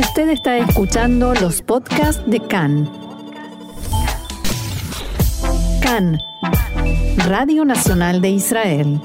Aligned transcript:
Usted 0.00 0.30
está 0.30 0.56
escuchando 0.56 1.34
los 1.34 1.60
podcasts 1.60 2.22
de 2.26 2.40
CAN. 2.40 2.90
CAN, 5.82 6.18
Radio 7.28 7.66
Nacional 7.66 8.22
de 8.22 8.30
Israel. 8.30 8.98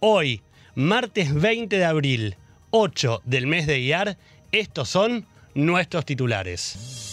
Hoy, 0.00 0.42
martes 0.74 1.32
20 1.32 1.78
de 1.78 1.84
abril, 1.84 2.36
8 2.70 3.22
del 3.24 3.46
mes 3.46 3.68
de 3.68 3.78
Iyar, 3.78 4.18
estos 4.50 4.88
son 4.88 5.24
nuestros 5.54 6.04
titulares. 6.04 7.11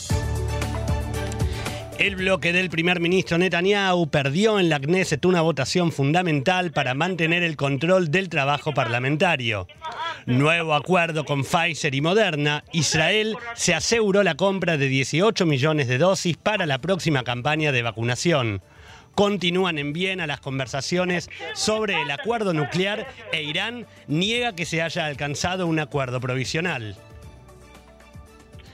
El 1.99 2.15
bloque 2.15 2.53
del 2.53 2.69
primer 2.69 3.01
ministro 3.01 3.37
Netanyahu 3.37 4.09
perdió 4.09 4.57
en 4.57 4.69
la 4.69 4.79
Knesset 4.79 5.25
una 5.25 5.41
votación 5.41 5.91
fundamental 5.91 6.71
para 6.71 6.93
mantener 6.93 7.43
el 7.43 7.57
control 7.57 8.09
del 8.09 8.29
trabajo 8.29 8.73
parlamentario. 8.73 9.67
Nuevo 10.25 10.75
acuerdo 10.75 11.25
con 11.25 11.43
Pfizer 11.43 11.93
y 11.93 11.99
Moderna, 11.99 12.63
Israel 12.71 13.35
se 13.53 13.75
aseguró 13.75 14.23
la 14.23 14.35
compra 14.35 14.77
de 14.77 14.87
18 14.87 15.45
millones 15.45 15.89
de 15.89 15.97
dosis 15.97 16.37
para 16.37 16.65
la 16.65 16.79
próxima 16.79 17.25
campaña 17.25 17.73
de 17.73 17.81
vacunación. 17.81 18.61
Continúan 19.13 19.77
en 19.77 19.91
Viena 19.91 20.25
las 20.25 20.39
conversaciones 20.39 21.29
sobre 21.53 22.01
el 22.01 22.11
acuerdo 22.11 22.53
nuclear 22.53 23.09
e 23.33 23.43
Irán 23.43 23.85
niega 24.07 24.55
que 24.55 24.65
se 24.65 24.81
haya 24.81 25.05
alcanzado 25.05 25.67
un 25.67 25.79
acuerdo 25.79 26.21
provisional. 26.21 26.95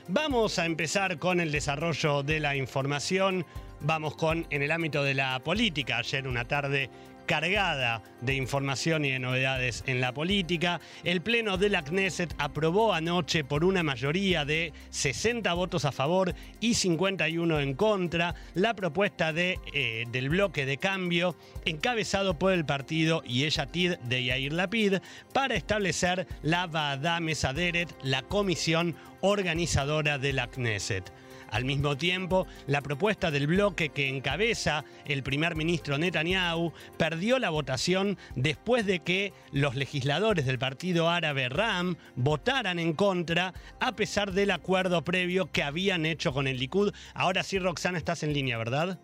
Vamos 0.07 0.59
a 0.59 0.67
empezar 0.67 1.17
con 1.17 1.39
el 1.39 1.51
desarrollo 1.51 2.21
de 2.21 2.39
la 2.39 2.55
información. 2.55 3.43
Vamos 3.81 4.15
con 4.15 4.45
en 4.51 4.61
el 4.61 4.69
ámbito 4.71 5.03
de 5.03 5.15
la 5.15 5.39
política. 5.39 5.97
Ayer 5.97 6.27
una 6.27 6.47
tarde 6.47 6.91
cargada 7.25 8.01
de 8.21 8.35
información 8.35 9.05
y 9.05 9.11
de 9.11 9.19
novedades 9.19 9.83
en 9.87 10.01
la 10.01 10.13
política. 10.13 10.79
El 11.03 11.21
Pleno 11.21 11.57
de 11.57 11.69
la 11.69 11.83
Knesset 11.83 12.33
aprobó 12.37 12.93
anoche 12.93 13.43
por 13.43 13.63
una 13.63 13.83
mayoría 13.83 14.45
de 14.45 14.73
60 14.89 15.53
votos 15.53 15.85
a 15.85 15.91
favor 15.91 16.33
y 16.59 16.75
51 16.75 17.59
en 17.59 17.73
contra 17.73 18.35
la 18.53 18.73
propuesta 18.73 19.33
de, 19.33 19.59
eh, 19.73 20.05
del 20.11 20.29
bloque 20.29 20.65
de 20.65 20.77
cambio 20.77 21.35
encabezado 21.65 22.37
por 22.37 22.53
el 22.53 22.65
partido 22.65 23.23
Yeshatid 23.23 23.95
de 23.97 24.23
Yair 24.23 24.53
Lapid 24.53 24.95
para 25.33 25.55
establecer 25.55 26.27
la 26.41 26.67
Vada 26.67 27.19
Mesaderet, 27.19 27.95
la 28.03 28.21
comisión 28.21 28.95
organizadora 29.21 30.17
de 30.17 30.33
la 30.33 30.47
Knesset. 30.47 31.11
Al 31.55 31.63
mismo 31.63 31.95
tiempo, 31.95 32.47
la 32.67 32.81
propuesta 32.81 33.31
del 33.31 33.47
bloque 33.47 33.87
que 33.87 34.09
encabeza 34.09 34.83
el 35.05 35.23
primer 35.23 35.55
ministro 35.55 35.97
Netanyahu 35.97 36.73
perdió 36.97 37.39
la 37.39 37.49
votación 37.49 38.17
después 38.35 38.85
de 38.85 38.99
que 38.99 39.31
los 39.53 39.75
legisladores 39.75 40.45
del 40.45 40.59
partido 40.59 41.09
árabe 41.09 41.47
RAM 41.47 41.95
votaran 42.17 42.77
en 42.77 42.91
contra 42.91 43.53
a 43.79 43.93
pesar 43.93 44.33
del 44.33 44.51
acuerdo 44.51 45.05
previo 45.05 45.49
que 45.49 45.63
habían 45.63 46.05
hecho 46.05 46.33
con 46.33 46.47
el 46.47 46.59
Likud. 46.59 46.91
Ahora 47.13 47.41
sí, 47.41 47.57
Roxana, 47.57 47.99
estás 47.99 48.23
en 48.23 48.33
línea, 48.33 48.57
¿verdad? 48.57 48.99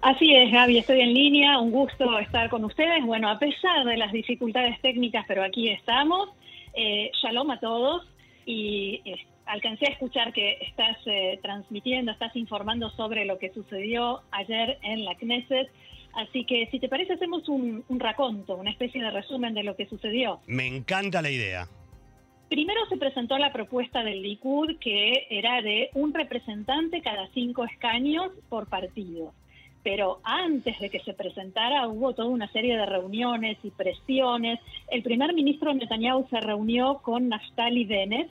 Así 0.00 0.34
es, 0.34 0.50
Gaby, 0.50 0.78
estoy 0.78 1.02
en 1.02 1.12
línea, 1.12 1.58
un 1.58 1.72
gusto 1.72 2.18
estar 2.20 2.48
con 2.48 2.64
ustedes. 2.64 3.04
Bueno, 3.04 3.28
a 3.28 3.38
pesar 3.38 3.84
de 3.84 3.98
las 3.98 4.12
dificultades 4.12 4.80
técnicas, 4.80 5.26
pero 5.28 5.44
aquí 5.44 5.68
estamos. 5.68 6.30
Eh, 6.72 7.10
shalom 7.22 7.50
a 7.50 7.60
todos 7.60 8.06
y 8.46 9.02
este, 9.04 9.31
alcancé 9.52 9.86
a 9.86 9.92
escuchar 9.92 10.32
que 10.32 10.56
estás 10.62 10.96
eh, 11.04 11.38
transmitiendo, 11.42 12.10
estás 12.10 12.34
informando 12.36 12.88
sobre 12.90 13.26
lo 13.26 13.38
que 13.38 13.52
sucedió 13.52 14.22
ayer 14.30 14.78
en 14.82 15.04
la 15.04 15.14
Knesset. 15.14 15.70
Así 16.14 16.44
que, 16.44 16.68
si 16.70 16.78
te 16.78 16.88
parece, 16.88 17.14
hacemos 17.14 17.48
un, 17.48 17.84
un 17.88 18.00
raconto, 18.00 18.56
una 18.56 18.70
especie 18.70 19.02
de 19.02 19.10
resumen 19.10 19.52
de 19.52 19.62
lo 19.62 19.76
que 19.76 19.86
sucedió. 19.86 20.40
Me 20.46 20.66
encanta 20.66 21.20
la 21.20 21.30
idea. 21.30 21.68
Primero 22.48 22.80
se 22.88 22.96
presentó 22.96 23.36
la 23.38 23.52
propuesta 23.52 24.02
del 24.02 24.22
Likud, 24.22 24.78
que 24.78 25.26
era 25.30 25.60
de 25.60 25.90
un 25.94 26.14
representante 26.14 27.02
cada 27.02 27.28
cinco 27.28 27.64
escaños 27.64 28.30
por 28.48 28.68
partido. 28.68 29.32
Pero 29.82 30.20
antes 30.22 30.78
de 30.78 30.88
que 30.88 31.00
se 31.00 31.12
presentara 31.12 31.88
hubo 31.88 32.14
toda 32.14 32.28
una 32.28 32.50
serie 32.52 32.76
de 32.76 32.86
reuniones 32.86 33.58
y 33.62 33.70
presiones. 33.70 34.60
El 34.90 35.02
primer 35.02 35.34
ministro 35.34 35.74
Netanyahu 35.74 36.26
se 36.28 36.40
reunió 36.40 37.00
con 37.02 37.28
Naftali 37.28 37.84
Bennett, 37.84 38.30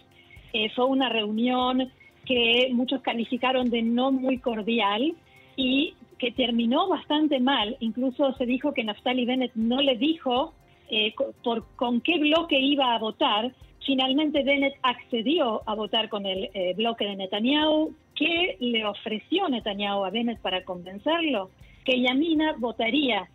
eh, 0.54 0.70
fue 0.76 0.86
una 0.86 1.10
reunión 1.10 1.92
que 2.26 2.70
muchos 2.72 3.02
calificaron 3.02 3.70
de 3.70 3.82
no 3.82 4.12
muy 4.12 4.38
cordial 4.38 5.14
y 5.56 5.94
que 6.18 6.32
terminó 6.32 6.88
bastante 6.88 7.40
mal. 7.40 7.78
Incluso 7.80 8.34
se 8.34 8.46
dijo 8.46 8.74
que 8.74 8.84
Naftali 8.84 9.26
Bennett 9.26 9.54
no 9.56 9.82
le 9.82 9.98
dijo 9.98 10.54
eh, 10.90 11.14
por, 11.44 11.66
con 11.76 12.02
qué 12.02 12.20
bloque 12.20 12.60
iba 12.60 12.94
a 12.94 13.00
votar. 13.00 13.52
Finalmente 13.86 14.44
Bennett 14.44 14.76
accedió 14.84 15.62
a 15.68 15.74
votar 15.74 16.10
con 16.10 16.26
el 16.26 16.50
eh, 16.54 16.74
bloque 16.76 17.06
de 17.06 17.16
Netanyahu. 17.16 17.96
¿Qué 18.16 18.58
le 18.60 18.86
ofreció 18.86 19.50
Netanyahu 19.50 20.06
a 20.06 20.12
Bennett 20.12 20.40
para 20.42 20.64
convencerlo? 20.64 21.50
Que 21.84 22.02
Yamina 22.02 22.56
votaría 22.58 23.28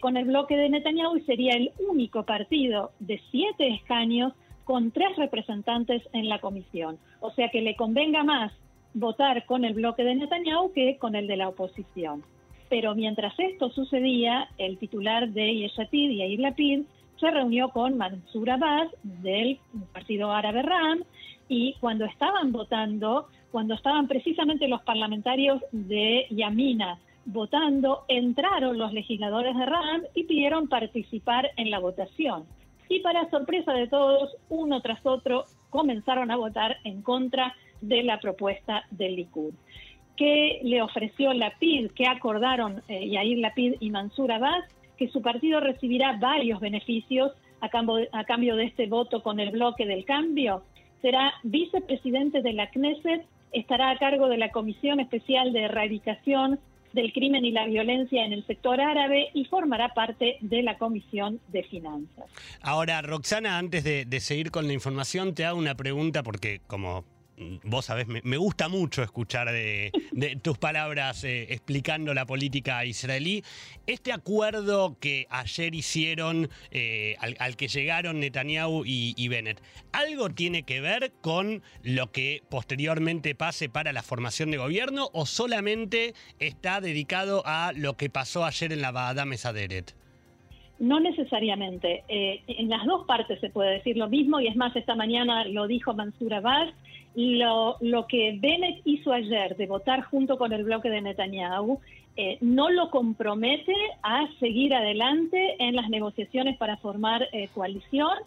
con 0.00 0.16
el 0.16 0.24
bloque 0.24 0.56
de 0.56 0.70
Netanyahu 0.70 1.18
y 1.18 1.20
sería 1.24 1.52
el 1.52 1.70
único 1.90 2.24
partido 2.24 2.92
de 2.98 3.20
siete 3.30 3.68
escaños 3.68 4.32
con 4.66 4.90
tres 4.90 5.16
representantes 5.16 6.02
en 6.12 6.28
la 6.28 6.40
comisión. 6.40 6.98
O 7.20 7.30
sea 7.30 7.50
que 7.50 7.62
le 7.62 7.76
convenga 7.76 8.24
más 8.24 8.52
votar 8.94 9.46
con 9.46 9.64
el 9.64 9.74
bloque 9.74 10.02
de 10.02 10.16
Netanyahu 10.16 10.72
que 10.72 10.98
con 10.98 11.14
el 11.14 11.28
de 11.28 11.36
la 11.36 11.48
oposición. 11.48 12.24
Pero 12.68 12.96
mientras 12.96 13.32
esto 13.38 13.70
sucedía, 13.70 14.48
el 14.58 14.76
titular 14.78 15.28
de 15.28 15.54
Yeshatid, 15.54 16.10
Yair 16.10 16.40
Lapid, 16.40 16.82
se 17.20 17.30
reunió 17.30 17.68
con 17.68 17.96
Mansour 17.96 18.50
Abbas 18.50 18.88
del 19.04 19.60
Partido 19.92 20.32
Árabe 20.32 20.62
RAM 20.62 21.04
y 21.48 21.74
cuando 21.74 22.04
estaban 22.04 22.50
votando, 22.50 23.28
cuando 23.52 23.74
estaban 23.74 24.08
precisamente 24.08 24.66
los 24.66 24.82
parlamentarios 24.82 25.62
de 25.70 26.26
Yamina 26.30 26.98
votando, 27.24 28.02
entraron 28.08 28.78
los 28.78 28.92
legisladores 28.92 29.56
de 29.56 29.64
RAM 29.64 30.02
y 30.16 30.24
pidieron 30.24 30.68
participar 30.68 31.52
en 31.56 31.70
la 31.70 31.78
votación 31.78 32.46
y 32.88 33.00
para 33.00 33.28
sorpresa 33.30 33.72
de 33.72 33.88
todos, 33.88 34.36
uno 34.48 34.80
tras 34.80 35.04
otro 35.04 35.46
comenzaron 35.70 36.30
a 36.30 36.36
votar 36.36 36.76
en 36.84 37.02
contra 37.02 37.54
de 37.80 38.02
la 38.02 38.20
propuesta 38.20 38.84
del 38.90 39.16
Likud. 39.16 39.54
¿Qué 40.16 40.60
le 40.62 40.80
ofreció 40.80 41.32
la 41.34 41.50
PID? 41.58 41.90
¿Qué 41.94 42.06
acordaron 42.06 42.82
eh, 42.88 43.08
Yair 43.08 43.38
Lapid 43.38 43.74
y 43.80 43.90
Mansur 43.90 44.32
Abbas? 44.32 44.64
Que 44.96 45.08
su 45.08 45.20
partido 45.20 45.60
recibirá 45.60 46.16
varios 46.16 46.58
beneficios 46.60 47.32
a 47.60 47.68
cambio, 47.68 48.06
a 48.12 48.24
cambio 48.24 48.56
de 48.56 48.64
este 48.64 48.86
voto 48.86 49.22
con 49.22 49.40
el 49.40 49.50
bloque 49.50 49.84
del 49.84 50.06
cambio. 50.06 50.62
Será 51.02 51.34
vicepresidente 51.42 52.40
de 52.40 52.54
la 52.54 52.70
Knesset, 52.70 53.26
estará 53.52 53.90
a 53.90 53.98
cargo 53.98 54.28
de 54.28 54.38
la 54.38 54.50
Comisión 54.50 55.00
Especial 55.00 55.52
de 55.52 55.64
Erradicación 55.64 56.58
del 56.96 57.12
crimen 57.12 57.44
y 57.44 57.52
la 57.52 57.66
violencia 57.66 58.24
en 58.24 58.32
el 58.32 58.44
sector 58.46 58.80
árabe 58.80 59.28
y 59.34 59.44
formará 59.44 59.94
parte 59.94 60.38
de 60.40 60.62
la 60.62 60.76
Comisión 60.78 61.40
de 61.48 61.62
Finanzas. 61.62 62.24
Ahora, 62.60 63.02
Roxana, 63.02 63.58
antes 63.58 63.84
de, 63.84 64.04
de 64.04 64.20
seguir 64.20 64.50
con 64.50 64.66
la 64.66 64.72
información, 64.72 65.34
te 65.34 65.44
hago 65.44 65.58
una 65.58 65.76
pregunta 65.76 66.24
porque 66.24 66.60
como 66.66 67.04
vos 67.64 67.84
sabés, 67.84 68.06
me, 68.08 68.36
gusta 68.36 68.68
mucho 68.68 69.02
escuchar 69.02 69.50
de, 69.50 69.92
tus 70.42 70.58
palabras 70.58 71.24
eh, 71.24 71.46
explicando 71.50 72.14
la 72.14 72.26
política 72.26 72.84
israelí. 72.84 73.42
Este 73.86 74.12
acuerdo 74.12 74.96
que 75.00 75.26
ayer 75.30 75.74
hicieron, 75.74 76.48
eh, 76.70 77.16
al, 77.20 77.56
que 77.56 77.68
llegaron 77.68 78.20
Netanyahu 78.20 78.84
y, 78.86 79.28
Bennett, 79.28 79.60
¿algo 79.92 80.30
tiene 80.30 80.62
que 80.62 80.80
ver 80.80 81.12
con 81.20 81.62
lo 81.82 82.10
que 82.10 82.42
posteriormente 82.48 83.34
pase 83.34 83.68
para 83.68 83.92
la 83.92 84.02
formación 84.02 84.50
de 84.50 84.58
gobierno 84.58 85.08
o 85.12 85.26
solamente 85.26 86.14
está 86.38 86.80
dedicado 86.80 87.42
a 87.44 87.72
lo 87.74 87.96
que 87.96 88.08
pasó 88.08 88.44
ayer 88.44 88.72
en 88.72 88.80
la 88.80 88.92
Baada 88.92 89.24
Mesaderet? 89.24 89.94
No 90.78 91.00
necesariamente. 91.00 92.04
Eh, 92.08 92.42
en 92.48 92.68
las 92.68 92.84
dos 92.84 93.06
partes 93.06 93.40
se 93.40 93.48
puede 93.48 93.72
decir 93.72 93.96
lo 93.96 94.08
mismo 94.08 94.40
y 94.40 94.48
es 94.48 94.56
más, 94.56 94.76
esta 94.76 94.94
mañana 94.94 95.46
lo 95.46 95.66
dijo 95.66 95.94
Mansur 95.94 96.34
Abbas 96.34 96.74
lo, 97.16 97.78
lo 97.80 98.06
que 98.06 98.38
Bennett 98.38 98.82
hizo 98.84 99.10
ayer 99.10 99.56
de 99.56 99.66
votar 99.66 100.02
junto 100.02 100.36
con 100.36 100.52
el 100.52 100.64
bloque 100.64 100.90
de 100.90 101.00
Netanyahu 101.00 101.80
eh, 102.18 102.36
no 102.42 102.70
lo 102.70 102.90
compromete 102.90 103.74
a 104.02 104.26
seguir 104.38 104.74
adelante 104.74 105.56
en 105.58 105.74
las 105.74 105.88
negociaciones 105.88 106.58
para 106.58 106.76
formar 106.76 107.26
eh, 107.32 107.48
coalición 107.54 108.18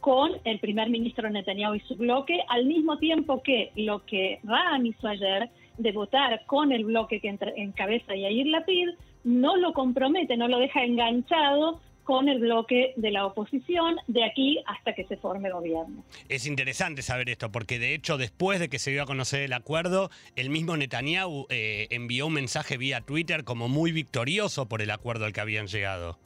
con 0.00 0.32
el 0.44 0.58
primer 0.58 0.88
ministro 0.88 1.28
Netanyahu 1.28 1.74
y 1.74 1.80
su 1.80 1.96
bloque, 1.96 2.40
al 2.48 2.64
mismo 2.64 2.96
tiempo 2.96 3.42
que 3.42 3.72
lo 3.76 4.04
que 4.06 4.40
Ram 4.42 4.86
hizo 4.86 5.06
ayer 5.06 5.50
de 5.76 5.92
votar 5.92 6.44
con 6.46 6.72
el 6.72 6.84
bloque 6.86 7.20
que 7.20 7.36
encabeza 7.56 8.14
Yair 8.14 8.46
Lapid 8.46 8.88
no 9.24 9.56
lo 9.56 9.74
compromete, 9.74 10.38
no 10.38 10.48
lo 10.48 10.58
deja 10.58 10.82
enganchado 10.82 11.80
con 12.10 12.28
el 12.28 12.40
bloque 12.40 12.92
de 12.96 13.12
la 13.12 13.24
oposición 13.24 13.94
de 14.08 14.24
aquí 14.24 14.58
hasta 14.66 14.94
que 14.94 15.04
se 15.04 15.16
forme 15.16 15.48
gobierno. 15.48 16.02
Es 16.28 16.44
interesante 16.44 17.02
saber 17.02 17.28
esto, 17.28 17.52
porque 17.52 17.78
de 17.78 17.94
hecho 17.94 18.18
después 18.18 18.58
de 18.58 18.68
que 18.68 18.80
se 18.80 18.90
dio 18.90 19.04
a 19.04 19.06
conocer 19.06 19.42
el 19.42 19.52
acuerdo, 19.52 20.10
el 20.34 20.50
mismo 20.50 20.76
Netanyahu 20.76 21.46
eh, 21.50 21.86
envió 21.90 22.26
un 22.26 22.32
mensaje 22.32 22.78
vía 22.78 23.00
Twitter 23.00 23.44
como 23.44 23.68
muy 23.68 23.92
victorioso 23.92 24.66
por 24.66 24.82
el 24.82 24.90
acuerdo 24.90 25.24
al 25.24 25.32
que 25.32 25.40
habían 25.40 25.68
llegado. 25.68 26.18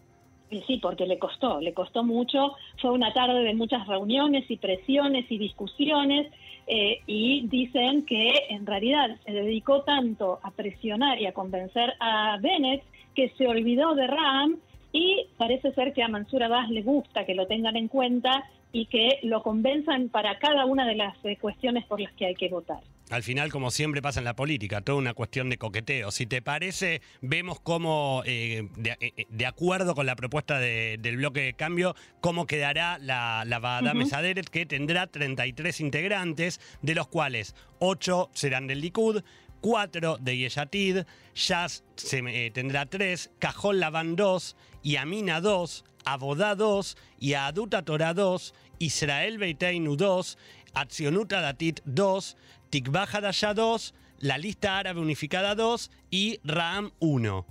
Y 0.50 0.62
sí, 0.62 0.78
porque 0.80 1.04
le 1.04 1.18
costó, 1.18 1.60
le 1.60 1.74
costó 1.74 2.02
mucho. 2.02 2.54
Fue 2.80 2.90
una 2.90 3.12
tarde 3.12 3.42
de 3.42 3.52
muchas 3.52 3.86
reuniones 3.86 4.50
y 4.50 4.56
presiones 4.56 5.30
y 5.30 5.36
discusiones. 5.36 6.32
Eh, 6.66 7.02
y 7.06 7.46
dicen 7.48 8.06
que 8.06 8.32
en 8.48 8.64
realidad 8.64 9.18
se 9.26 9.32
dedicó 9.32 9.82
tanto 9.82 10.40
a 10.42 10.50
presionar 10.50 11.20
y 11.20 11.26
a 11.26 11.34
convencer 11.34 11.92
a 12.00 12.38
Bennett 12.40 12.82
que 13.14 13.28
se 13.36 13.46
olvidó 13.46 13.94
de 13.94 14.06
Ram 14.06 14.56
y 14.94 15.26
parece 15.36 15.72
ser 15.72 15.92
que 15.92 16.04
a 16.04 16.08
Mansur 16.08 16.44
Abbas 16.44 16.70
le 16.70 16.82
gusta 16.82 17.26
que 17.26 17.34
lo 17.34 17.48
tengan 17.48 17.76
en 17.76 17.88
cuenta 17.88 18.44
y 18.70 18.86
que 18.86 19.18
lo 19.24 19.42
convenzan 19.42 20.08
para 20.08 20.38
cada 20.38 20.66
una 20.66 20.86
de 20.86 20.94
las 20.94 21.16
eh, 21.24 21.36
cuestiones 21.36 21.84
por 21.86 22.00
las 22.00 22.12
que 22.12 22.26
hay 22.26 22.34
que 22.36 22.48
votar. 22.48 22.78
Al 23.10 23.24
final, 23.24 23.50
como 23.50 23.72
siempre 23.72 24.00
pasa 24.00 24.20
en 24.20 24.24
la 24.24 24.36
política, 24.36 24.80
toda 24.82 24.98
una 24.98 25.12
cuestión 25.12 25.50
de 25.50 25.58
coqueteo. 25.58 26.12
Si 26.12 26.26
te 26.26 26.42
parece, 26.42 27.02
vemos 27.20 27.58
cómo, 27.60 28.22
eh, 28.24 28.68
eh, 29.00 29.26
de, 29.28 29.46
acuerdo 29.46 29.96
con 29.96 30.06
la 30.06 30.14
propuesta 30.14 30.60
del 30.60 31.16
bloque 31.16 31.40
de 31.40 31.54
cambio, 31.54 31.96
cómo 32.20 32.46
quedará 32.46 32.98
la, 32.98 33.42
la 33.46 33.58
Badame 33.58 34.06
que 34.50 34.64
tendrá 34.64 35.08
33 35.08 35.80
integrantes, 35.80 36.60
de 36.82 36.94
los 36.94 37.08
cuales 37.08 37.56
8 37.80 38.30
serán 38.32 38.68
del 38.68 38.80
Likud, 38.80 39.22
4 39.64 40.18
de 40.18 40.36
Yeshatid, 40.36 41.06
Jazz 41.34 41.84
se, 41.96 42.50
tendrá 42.50 42.84
3, 42.84 43.32
Cajón 43.38 43.80
Laván 43.80 44.14
2, 44.14 44.56
Yamina 44.82 45.40
2, 45.40 45.84
Abodá 46.04 46.54
2, 46.54 46.98
y 47.18 47.32
Aduta 47.32 47.82
Torah 47.82 48.12
2, 48.12 48.54
Israel 48.80 49.38
Beiteinu 49.38 49.96
2, 49.96 50.38
Accionuta 50.74 51.40
Datit 51.40 51.80
2, 51.86 52.36
Tikvah 52.68 53.06
Hadashah 53.10 53.54
2, 53.54 53.94
la 54.18 54.36
lista 54.36 54.78
árabe 54.78 55.00
unificada 55.00 55.54
2 55.54 55.90
y 56.10 56.40
Ram 56.44 56.90
1. 57.00 57.46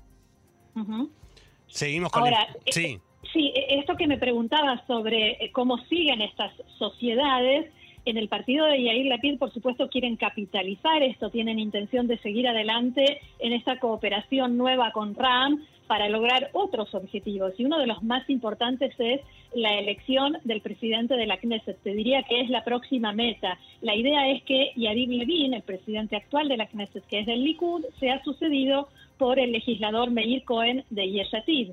Seguimos 1.65 2.11
con 2.11 2.21
Ahora, 2.21 2.47
el... 2.63 2.73
Sí. 2.73 2.99
Sí, 3.33 3.51
esto 3.69 3.95
que 3.95 4.05
me 4.05 4.19
preguntaba 4.19 4.85
sobre 4.85 5.43
eh, 5.43 5.51
cómo 5.51 5.79
siguen 5.87 6.21
estas 6.21 6.51
sociedades, 6.77 7.73
en 8.05 8.17
el 8.17 8.27
partido 8.27 8.65
de 8.65 8.83
Yair 8.83 9.05
Lapid, 9.05 9.37
por 9.37 9.53
supuesto, 9.53 9.89
quieren 9.89 10.17
capitalizar 10.17 11.01
esto, 11.03 11.29
tienen 11.29 11.59
intención 11.59 12.07
de 12.07 12.17
seguir 12.17 12.47
adelante 12.47 13.21
en 13.39 13.53
esta 13.53 13.79
cooperación 13.79 14.57
nueva 14.57 14.91
con 14.91 15.15
RAM 15.15 15.63
para 15.87 16.09
lograr 16.09 16.49
otros 16.53 16.93
objetivos. 16.95 17.53
Y 17.57 17.65
uno 17.65 17.77
de 17.77 17.87
los 17.87 18.03
más 18.03 18.29
importantes 18.29 18.93
es 18.97 19.21
la 19.53 19.77
elección 19.79 20.37
del 20.43 20.61
presidente 20.61 21.15
de 21.15 21.27
la 21.27 21.37
Knesset. 21.37 21.77
Te 21.81 21.93
diría 21.93 22.23
que 22.23 22.41
es 22.41 22.49
la 22.49 22.63
próxima 22.63 23.13
meta. 23.13 23.57
La 23.81 23.95
idea 23.95 24.29
es 24.29 24.43
que 24.43 24.71
Yariv 24.75 25.09
Levin, 25.09 25.53
el 25.53 25.61
presidente 25.61 26.15
actual 26.15 26.49
de 26.49 26.57
la 26.57 26.67
Knesset, 26.67 27.05
que 27.05 27.19
es 27.19 27.25
del 27.25 27.43
Likud, 27.43 27.85
sea 27.99 28.23
sucedido 28.23 28.89
por 29.17 29.39
el 29.39 29.51
legislador 29.51 30.11
Meir 30.11 30.43
Cohen 30.43 30.83
de 30.89 31.09
Yeshatid. 31.09 31.71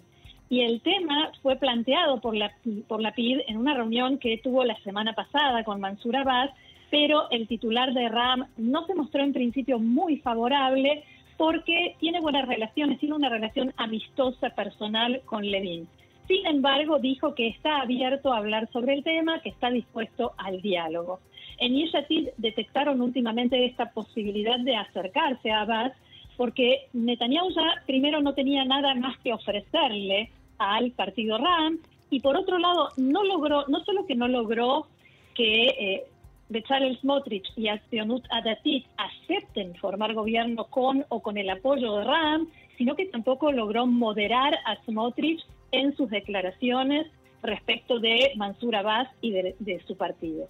Y 0.50 0.62
el 0.62 0.80
tema 0.80 1.30
fue 1.42 1.54
planteado 1.54 2.20
por 2.20 2.34
la, 2.34 2.52
por 2.88 3.00
la 3.00 3.12
PID 3.14 3.42
en 3.46 3.56
una 3.56 3.72
reunión 3.72 4.18
que 4.18 4.36
tuvo 4.38 4.64
la 4.64 4.76
semana 4.80 5.12
pasada 5.12 5.62
con 5.62 5.80
Mansur 5.80 6.16
Abbas, 6.16 6.50
pero 6.90 7.30
el 7.30 7.46
titular 7.46 7.94
de 7.94 8.08
RAM 8.08 8.48
no 8.56 8.84
se 8.84 8.96
mostró 8.96 9.22
en 9.22 9.32
principio 9.32 9.78
muy 9.78 10.16
favorable 10.16 11.04
porque 11.36 11.94
tiene 12.00 12.20
buenas 12.20 12.48
relaciones, 12.48 12.98
tiene 12.98 13.14
una 13.14 13.28
relación 13.28 13.72
amistosa 13.76 14.50
personal 14.50 15.22
con 15.24 15.48
Levin. 15.48 15.86
Sin 16.26 16.44
embargo, 16.44 16.98
dijo 16.98 17.36
que 17.36 17.46
está 17.46 17.82
abierto 17.82 18.32
a 18.32 18.38
hablar 18.38 18.68
sobre 18.72 18.94
el 18.94 19.04
tema, 19.04 19.40
que 19.42 19.50
está 19.50 19.70
dispuesto 19.70 20.32
al 20.36 20.60
diálogo. 20.60 21.20
En 21.58 21.76
Yeshatid 21.76 22.30
detectaron 22.38 23.00
últimamente 23.00 23.66
esta 23.66 23.92
posibilidad 23.92 24.58
de 24.58 24.74
acercarse 24.74 25.52
a 25.52 25.60
Abbas 25.60 25.92
porque 26.36 26.88
Netanyahu 26.92 27.50
ya 27.50 27.82
primero 27.86 28.20
no 28.20 28.34
tenía 28.34 28.64
nada 28.64 28.96
más 28.96 29.16
que 29.18 29.32
ofrecerle 29.32 30.30
al 30.60 30.92
partido 30.92 31.38
RAM 31.38 31.78
y 32.10 32.20
por 32.20 32.36
otro 32.36 32.58
lado 32.58 32.90
no 32.96 33.24
logró, 33.24 33.66
no 33.66 33.82
solo 33.84 34.06
que 34.06 34.14
no 34.14 34.28
logró 34.28 34.86
que 35.34 35.64
eh, 35.68 36.04
Bezalel 36.50 36.98
Smotrich 37.00 37.46
y 37.56 37.68
Accionut 37.68 38.24
Adatit 38.30 38.86
acepten 38.96 39.74
formar 39.76 40.14
gobierno 40.14 40.66
con 40.66 41.04
o 41.08 41.20
con 41.22 41.38
el 41.38 41.48
apoyo 41.48 41.96
de 41.96 42.04
RAM, 42.04 42.48
sino 42.76 42.94
que 42.94 43.06
tampoco 43.06 43.50
logró 43.50 43.86
moderar 43.86 44.54
a 44.66 44.76
Smotrich 44.84 45.40
en 45.72 45.96
sus 45.96 46.10
declaraciones 46.10 47.06
respecto 47.42 47.98
de 47.98 48.32
Mansur 48.36 48.76
Abbas 48.76 49.08
y 49.22 49.32
de 49.32 49.82
su 49.86 49.96
partido. 49.96 50.48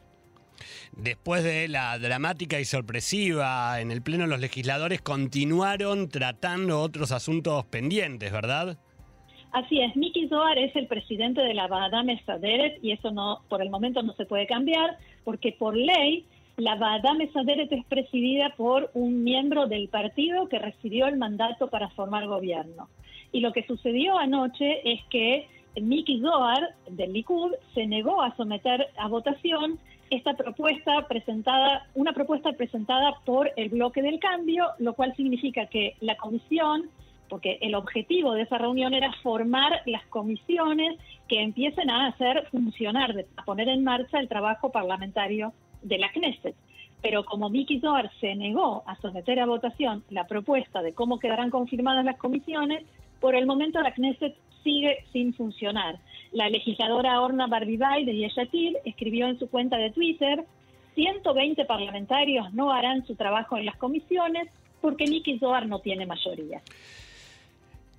Después 0.93 1.45
de 1.45 1.69
la 1.69 1.99
dramática 1.99 2.61
y 2.61 2.65
sorpresiva 2.65 3.81
en 3.81 3.91
el 3.91 4.03
Pleno, 4.03 4.27
los 4.27 4.41
legisladores 4.41 5.01
continuaron 5.01 6.09
tratando 6.09 6.81
otros 6.81 7.13
asuntos 7.13 7.65
pendientes, 7.67 8.33
¿verdad? 8.33 8.79
Así 9.53 9.81
es, 9.81 9.97
Miki 9.97 10.29
Zohar 10.29 10.59
es 10.59 10.75
el 10.77 10.87
presidente 10.87 11.41
de 11.41 11.55
la 11.55 11.67
Badame 11.67 12.23
Saderet 12.25 12.79
y 12.83 12.93
eso 12.93 13.11
no, 13.11 13.41
por 13.49 13.63
el 13.63 13.71
momento 13.71 14.03
no 14.03 14.13
se 14.15 14.25
puede 14.25 14.47
cambiar 14.47 14.97
porque 15.25 15.53
por 15.53 15.77
ley 15.77 16.25
la 16.57 16.77
Badame 16.77 17.33
Saderet 17.33 17.73
es 17.73 17.85
presidida 17.87 18.55
por 18.57 18.91
un 18.95 19.25
miembro 19.25 19.67
del 19.67 19.89
partido 19.89 20.49
que 20.49 20.59
recibió 20.59 21.07
el 21.07 21.17
mandato 21.17 21.69
para 21.69 21.89
formar 21.91 22.27
gobierno. 22.27 22.89
Y 23.33 23.41
lo 23.41 23.53
que 23.53 23.67
sucedió 23.67 24.19
anoche 24.19 24.81
es 24.85 25.01
que 25.11 25.49
Miki 25.81 26.21
Zohar 26.21 26.75
del 26.89 27.13
Likud 27.13 27.53
se 27.75 27.87
negó 27.87 28.23
a 28.23 28.37
someter 28.37 28.89
a 28.97 29.09
votación 29.09 29.79
esta 30.11 30.35
propuesta 30.35 31.07
presentada, 31.09 31.87
una 31.95 32.13
propuesta 32.13 32.53
presentada 32.53 33.15
por 33.25 33.51
el 33.57 33.69
bloque 33.69 34.03
del 34.03 34.19
cambio, 34.19 34.67
lo 34.79 34.95
cual 34.95 35.15
significa 35.17 35.67
que 35.67 35.95
la 36.01 36.17
comisión 36.17 36.91
porque 37.31 37.59
el 37.63 37.75
objetivo 37.75 38.35
de 38.35 38.43
esa 38.43 38.59
reunión 38.59 38.93
era 38.93 39.13
formar 39.23 39.81
las 39.87 40.05
comisiones 40.07 40.99
que 41.29 41.41
empiecen 41.41 41.89
a 41.89 42.09
hacer 42.09 42.47
funcionar, 42.51 43.25
a 43.37 43.45
poner 43.45 43.69
en 43.69 43.85
marcha 43.85 44.19
el 44.19 44.29
trabajo 44.29 44.71
parlamentario 44.71 45.55
de 45.83 45.99
la 45.99 46.11
Knesset. 46.11 46.57
Pero 47.01 47.25
como 47.25 47.49
Miki 47.49 47.81
Zohar 47.81 48.11
se 48.21 48.35
negó 48.35 48.83
a 48.87 48.97
someter 48.97 49.41
a 49.41 49.47
votación 49.47 50.05
la 50.11 50.27
propuesta 50.27 50.83
de 50.83 50.93
cómo 50.93 51.19
quedarán 51.19 51.49
confirmadas 51.49 52.05
las 52.05 52.19
comisiones, 52.19 52.85
por 53.21 53.35
el 53.35 53.47
momento 53.47 53.81
la 53.81 53.95
Knesset 53.95 54.37
sigue 54.65 55.05
sin 55.13 55.33
funcionar. 55.33 55.99
La 56.33 56.51
legisladora 56.51 57.21
Orna 57.21 57.47
Barbibay 57.47 58.05
de 58.05 58.17
Yeshatil 58.17 58.77
escribió 58.85 59.29
en 59.29 59.39
su 59.39 59.49
cuenta 59.49 59.79
de 59.79 59.91
Twitter, 59.91 60.45
120 60.97 61.65
parlamentarios 61.65 62.53
no 62.53 62.73
harán 62.73 63.07
su 63.07 63.15
trabajo 63.15 63.57
en 63.57 63.67
las 63.67 63.77
comisiones 63.77 64.49
porque 64.81 65.07
Miki 65.07 65.39
Zohar 65.39 65.67
no 65.67 65.79
tiene 65.79 66.07
mayoría. 66.07 66.61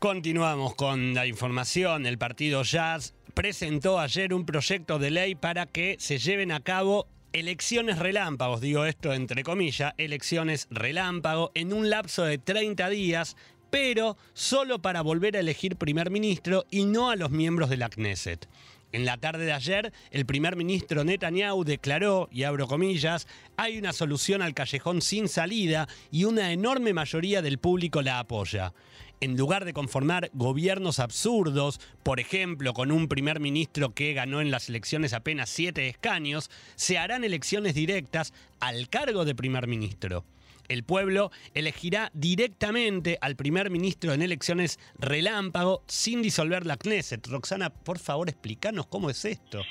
Continuamos 0.02 0.74
con 0.74 1.14
la 1.14 1.28
información. 1.28 2.08
El 2.08 2.18
partido 2.18 2.64
Jazz 2.64 3.14
presentó 3.36 4.00
ayer 4.00 4.34
un 4.34 4.48
proyecto 4.48 4.98
de 4.98 5.12
ley 5.12 5.36
para 5.36 5.68
que 5.68 5.96
se 6.00 6.18
lleven 6.18 6.52
a 6.52 6.60
cabo 6.60 7.08
elecciones 7.34 8.00
relámpagos, 8.00 8.62
digo 8.62 8.86
esto 8.86 9.14
entre 9.14 9.44
comillas, 9.44 9.94
elecciones 10.00 10.68
relámpago 10.72 11.52
en 11.54 11.72
un 11.72 11.92
lapso 11.92 12.24
de 12.24 12.40
30 12.40 12.90
días, 12.90 13.38
pero 13.70 14.18
solo 14.34 14.82
para 14.82 15.04
volver 15.04 15.38
a 15.38 15.42
elegir 15.42 15.76
primer 15.76 16.10
ministro 16.10 16.66
y 16.72 16.86
no 16.86 17.12
a 17.12 17.16
los 17.16 17.30
miembros 17.30 17.70
de 17.70 17.78
la 17.78 17.90
Knesset. 17.90 18.50
En 18.94 19.06
la 19.06 19.18
tarde 19.18 19.46
de 19.46 19.54
ayer, 19.54 19.94
el 20.10 20.26
primer 20.26 20.56
ministro 20.56 21.04
Netanyahu 21.04 21.64
declaró, 21.64 22.28
y 22.32 22.44
abro 22.44 22.68
comillas, 22.68 23.28
hay 23.56 23.78
una 23.78 23.94
solución 23.94 24.42
al 24.42 24.56
callejón 24.56 25.02
sin 25.04 25.30
salida 25.30 25.88
y 26.10 26.24
una 26.24 26.52
enorme 26.52 26.92
mayoría 26.92 27.44
del 27.44 27.60
público 27.60 28.02
la 28.02 28.18
apoya 28.18 28.74
en 29.22 29.38
lugar 29.38 29.66
de 29.66 29.74
conformar 29.74 30.32
gobiernos 30.34 31.00
absurdos, 31.00 31.80
por 32.04 32.20
ejemplo, 32.20 32.74
con 32.74 32.92
un 32.92 33.08
primer 33.08 33.40
ministro 33.40 33.94
que 33.94 34.14
ganó 34.14 34.42
en 34.42 34.50
las 34.50 34.68
elecciones 34.68 35.14
apenas 35.14 35.50
siete 35.50 35.88
escaños, 35.88 36.50
se 36.76 36.98
harán 36.98 37.24
elecciones 37.24 37.76
directas 37.76 38.34
al 38.60 38.90
cargo 38.90 39.24
de 39.24 39.36
primer 39.36 39.68
ministro. 39.68 40.26
El 40.68 40.84
pueblo 40.84 41.32
elegirá 41.54 42.10
directamente 42.14 43.18
al 43.22 43.36
primer 43.36 43.70
ministro 43.70 44.14
en 44.14 44.22
elecciones 44.22 44.80
relámpago 44.98 45.84
sin 45.86 46.22
disolver 46.22 46.66
la 46.66 46.78
Knesset. 46.78 47.26
Roxana, 47.28 47.70
por 47.70 48.00
favor, 48.00 48.30
explícanos 48.30 48.88
cómo 48.88 49.10
es 49.10 49.24
esto. 49.26 49.62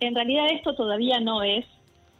En 0.00 0.14
realidad 0.14 0.46
esto 0.52 0.74
todavía 0.74 1.20
no 1.20 1.42
es. 1.42 1.64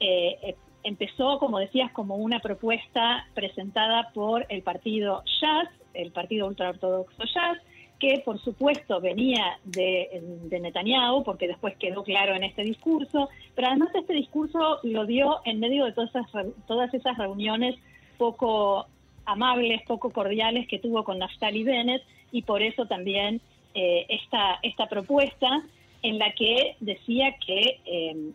Eh, 0.01 0.39
eh, 0.43 0.57
empezó, 0.85 1.39
como 1.39 1.59
decías, 1.59 1.91
como 1.93 2.17
una 2.17 2.41
propuesta 2.41 3.27
presentada 3.35 4.13
por 4.15 4.47
el 4.49 4.63
partido 4.63 5.25
Jazz, 5.41 5.69
el 5.95 6.13
partido 6.13 6.47
ultraortodoxo 6.47 7.25
Jazz, 7.25 7.59
que 7.99 8.21
por 8.25 8.39
supuesto 8.41 9.01
venía 9.01 9.59
de, 9.65 10.23
Netanyahu, 10.51 11.25
porque 11.25 11.49
después 11.49 11.77
quedó 11.77 12.03
claro 12.03 12.35
en 12.35 12.45
este 12.45 12.63
discurso, 12.63 13.29
pero 13.55 13.69
además 13.69 13.89
este 13.95 14.13
discurso 14.13 14.79
lo 14.83 15.07
dio 15.07 15.41
en 15.45 15.61
medio 15.61 15.85
de 15.85 15.93
todas 15.93 16.11
esas, 16.11 16.27
todas 16.67 16.93
esas 16.93 17.17
reuniones 17.17 17.77
poco 18.19 18.87
amables, 19.25 19.83
poco 19.87 20.11
cordiales 20.11 20.69
que 20.69 20.79
tuvo 20.79 21.05
con 21.05 21.19
Naftali 21.19 21.65
Bennett, 21.65 22.03
y 22.31 22.43
por 22.43 22.63
eso 22.63 22.87
también 22.87 23.41
eh, 23.75 24.07
esta, 24.09 24.59
esta 24.63 24.87
propuesta 24.87 25.63
en 26.03 26.19
la 26.19 26.33
que 26.33 26.77
decía 26.81 27.37
que, 27.45 27.81
eh, 27.87 28.33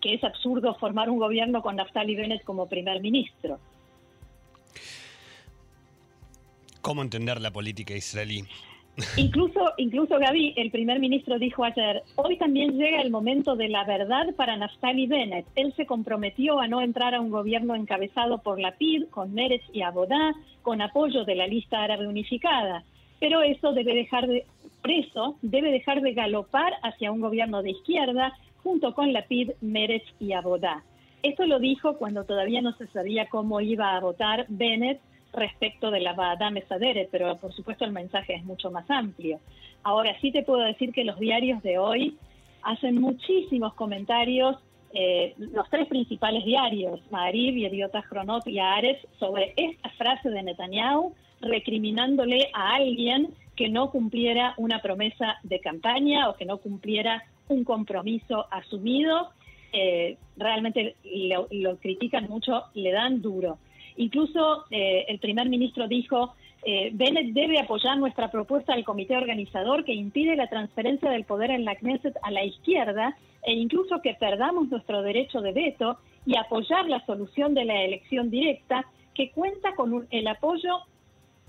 que 0.00 0.14
es 0.14 0.24
absurdo 0.24 0.74
formar 0.74 1.08
un 1.08 1.18
gobierno 1.18 1.62
con 1.62 1.76
Naftali 1.76 2.14
Bennett 2.14 2.44
como 2.44 2.68
primer 2.68 3.00
ministro. 3.00 3.58
¿Cómo 6.80 7.02
entender 7.02 7.40
la 7.40 7.50
política 7.50 7.94
israelí? 7.94 8.44
Incluso, 9.16 9.60
incluso 9.76 10.18
Gaby, 10.18 10.54
el 10.56 10.72
primer 10.72 10.98
ministro 10.98 11.38
dijo 11.38 11.62
ayer, 11.62 12.02
hoy 12.16 12.36
también 12.36 12.76
llega 12.76 13.00
el 13.00 13.10
momento 13.10 13.54
de 13.54 13.68
la 13.68 13.84
verdad 13.84 14.34
para 14.36 14.56
Naftali 14.56 15.06
Bennett. 15.06 15.46
Él 15.54 15.72
se 15.76 15.86
comprometió 15.86 16.58
a 16.58 16.66
no 16.66 16.80
entrar 16.80 17.14
a 17.14 17.20
un 17.20 17.30
gobierno 17.30 17.76
encabezado 17.76 18.38
por 18.38 18.58
la 18.58 18.72
PID, 18.76 19.04
con 19.10 19.34
Meretz 19.34 19.64
y 19.72 19.82
Abodá, 19.82 20.34
con 20.62 20.82
apoyo 20.82 21.24
de 21.24 21.36
la 21.36 21.46
lista 21.46 21.82
árabe 21.82 22.08
unificada. 22.08 22.84
Pero 23.20 23.42
eso 23.42 23.72
debe 23.72 23.94
dejar 23.94 24.26
de, 24.26 24.46
por 24.82 24.90
eso 24.90 25.36
debe 25.42 25.70
dejar 25.70 26.00
de 26.00 26.14
galopar 26.14 26.72
hacia 26.82 27.12
un 27.12 27.20
gobierno 27.20 27.62
de 27.62 27.70
izquierda 27.70 28.32
junto 28.64 28.94
con 28.94 29.12
la 29.12 29.26
PID, 29.26 29.52
Meretz 29.60 30.06
y 30.18 30.32
Abodá. 30.32 30.82
Esto 31.22 31.46
lo 31.46 31.60
dijo 31.60 31.98
cuando 31.98 32.24
todavía 32.24 32.62
no 32.62 32.72
se 32.76 32.86
sabía 32.88 33.28
cómo 33.28 33.60
iba 33.60 33.96
a 33.96 34.00
votar 34.00 34.46
Bennett 34.48 35.00
respecto 35.38 35.90
de 35.90 36.00
la 36.00 36.12
Badame 36.12 36.62
Sadere, 36.62 37.08
pero 37.10 37.36
por 37.36 37.52
supuesto 37.52 37.84
el 37.84 37.92
mensaje 37.92 38.34
es 38.34 38.44
mucho 38.44 38.70
más 38.70 38.90
amplio. 38.90 39.40
Ahora 39.82 40.18
sí 40.20 40.32
te 40.32 40.42
puedo 40.42 40.60
decir 40.64 40.92
que 40.92 41.04
los 41.04 41.18
diarios 41.18 41.62
de 41.62 41.78
hoy 41.78 42.16
hacen 42.62 43.00
muchísimos 43.00 43.74
comentarios, 43.74 44.56
eh, 44.92 45.34
los 45.38 45.68
tres 45.70 45.86
principales 45.86 46.44
diarios, 46.44 47.00
Marib, 47.10 47.56
Idiota 47.56 48.02
Chronot 48.08 48.46
y 48.46 48.58
Ares, 48.58 48.98
sobre 49.18 49.52
esta 49.56 49.90
frase 49.90 50.30
de 50.30 50.42
Netanyahu, 50.42 51.14
recriminándole 51.40 52.48
a 52.52 52.74
alguien 52.74 53.34
que 53.54 53.68
no 53.68 53.90
cumpliera 53.90 54.54
una 54.56 54.80
promesa 54.80 55.38
de 55.42 55.60
campaña 55.60 56.28
o 56.28 56.36
que 56.36 56.44
no 56.44 56.58
cumpliera 56.58 57.22
un 57.48 57.64
compromiso 57.64 58.46
asumido. 58.50 59.30
Eh, 59.72 60.16
realmente 60.36 60.96
lo, 61.04 61.48
lo 61.50 61.76
critican 61.76 62.28
mucho, 62.28 62.64
le 62.74 62.92
dan 62.92 63.20
duro. 63.20 63.58
Incluso 63.98 64.64
eh, 64.70 65.06
el 65.08 65.18
primer 65.18 65.48
ministro 65.48 65.88
dijo, 65.88 66.34
eh, 66.62 66.90
Bennett 66.92 67.32
debe 67.32 67.58
apoyar 67.58 67.98
nuestra 67.98 68.30
propuesta 68.30 68.72
al 68.72 68.84
comité 68.84 69.16
organizador 69.16 69.84
que 69.84 69.92
impide 69.92 70.36
la 70.36 70.46
transferencia 70.46 71.10
del 71.10 71.24
poder 71.24 71.50
en 71.50 71.64
la 71.64 71.74
Knesset 71.74 72.16
a 72.22 72.30
la 72.30 72.44
izquierda 72.44 73.16
e 73.42 73.54
incluso 73.54 74.00
que 74.00 74.14
perdamos 74.14 74.68
nuestro 74.68 75.02
derecho 75.02 75.40
de 75.40 75.52
veto 75.52 75.98
y 76.24 76.36
apoyar 76.36 76.88
la 76.88 77.04
solución 77.06 77.54
de 77.54 77.64
la 77.64 77.82
elección 77.82 78.30
directa 78.30 78.86
que 79.14 79.32
cuenta 79.32 79.74
con 79.74 80.06
el 80.12 80.28
apoyo 80.28 80.78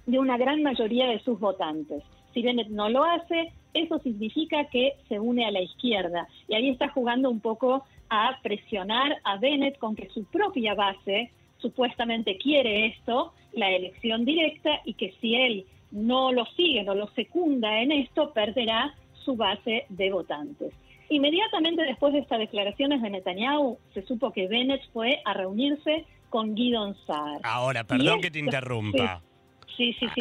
de 0.07 0.17
una 0.17 0.37
gran 0.37 0.63
mayoría 0.63 1.05
de 1.05 1.19
sus 1.19 1.39
votantes. 1.39 2.03
Si 2.33 2.41
Bennett 2.41 2.69
no 2.69 2.89
lo 2.89 3.03
hace, 3.03 3.51
eso 3.75 3.99
significa 3.99 4.65
que 4.65 4.93
se 5.07 5.19
une 5.19 5.45
a 5.45 5.51
la 5.51 5.61
izquierda. 5.61 6.27
Y 6.47 6.55
ahí 6.55 6.69
está 6.69 6.89
jugando 6.89 7.29
un 7.29 7.41
poco 7.41 7.83
a 8.09 8.39
presionar 8.41 9.17
a 9.23 9.37
Bennett 9.37 9.77
con 9.77 9.95
que 9.95 10.09
su 10.09 10.23
propia 10.25 10.73
base 10.73 11.31
supuestamente 11.61 12.37
quiere 12.37 12.87
esto, 12.87 13.33
la 13.53 13.69
elección 13.71 14.25
directa, 14.25 14.81
y 14.85 14.93
que 14.93 15.13
si 15.21 15.35
él 15.35 15.65
no 15.91 16.31
lo 16.31 16.45
sigue, 16.57 16.83
no 16.83 16.95
lo 16.95 17.07
secunda 17.09 17.81
en 17.81 17.91
esto, 17.91 18.31
perderá 18.33 18.95
su 19.25 19.35
base 19.35 19.85
de 19.89 20.11
votantes. 20.11 20.73
Inmediatamente 21.09 21.83
después 21.83 22.13
de 22.13 22.19
estas 22.19 22.39
declaraciones 22.39 23.01
de 23.01 23.09
Netanyahu, 23.09 23.79
se 23.93 24.03
supo 24.03 24.31
que 24.31 24.47
Bennett 24.47 24.81
fue 24.93 25.21
a 25.25 25.33
reunirse 25.33 26.05
con 26.29 26.53
Guidon 26.53 26.95
Saar. 27.07 27.39
Ahora, 27.43 27.83
perdón 27.83 28.21
que 28.21 28.29
te 28.29 28.39
interrumpa. 28.39 29.21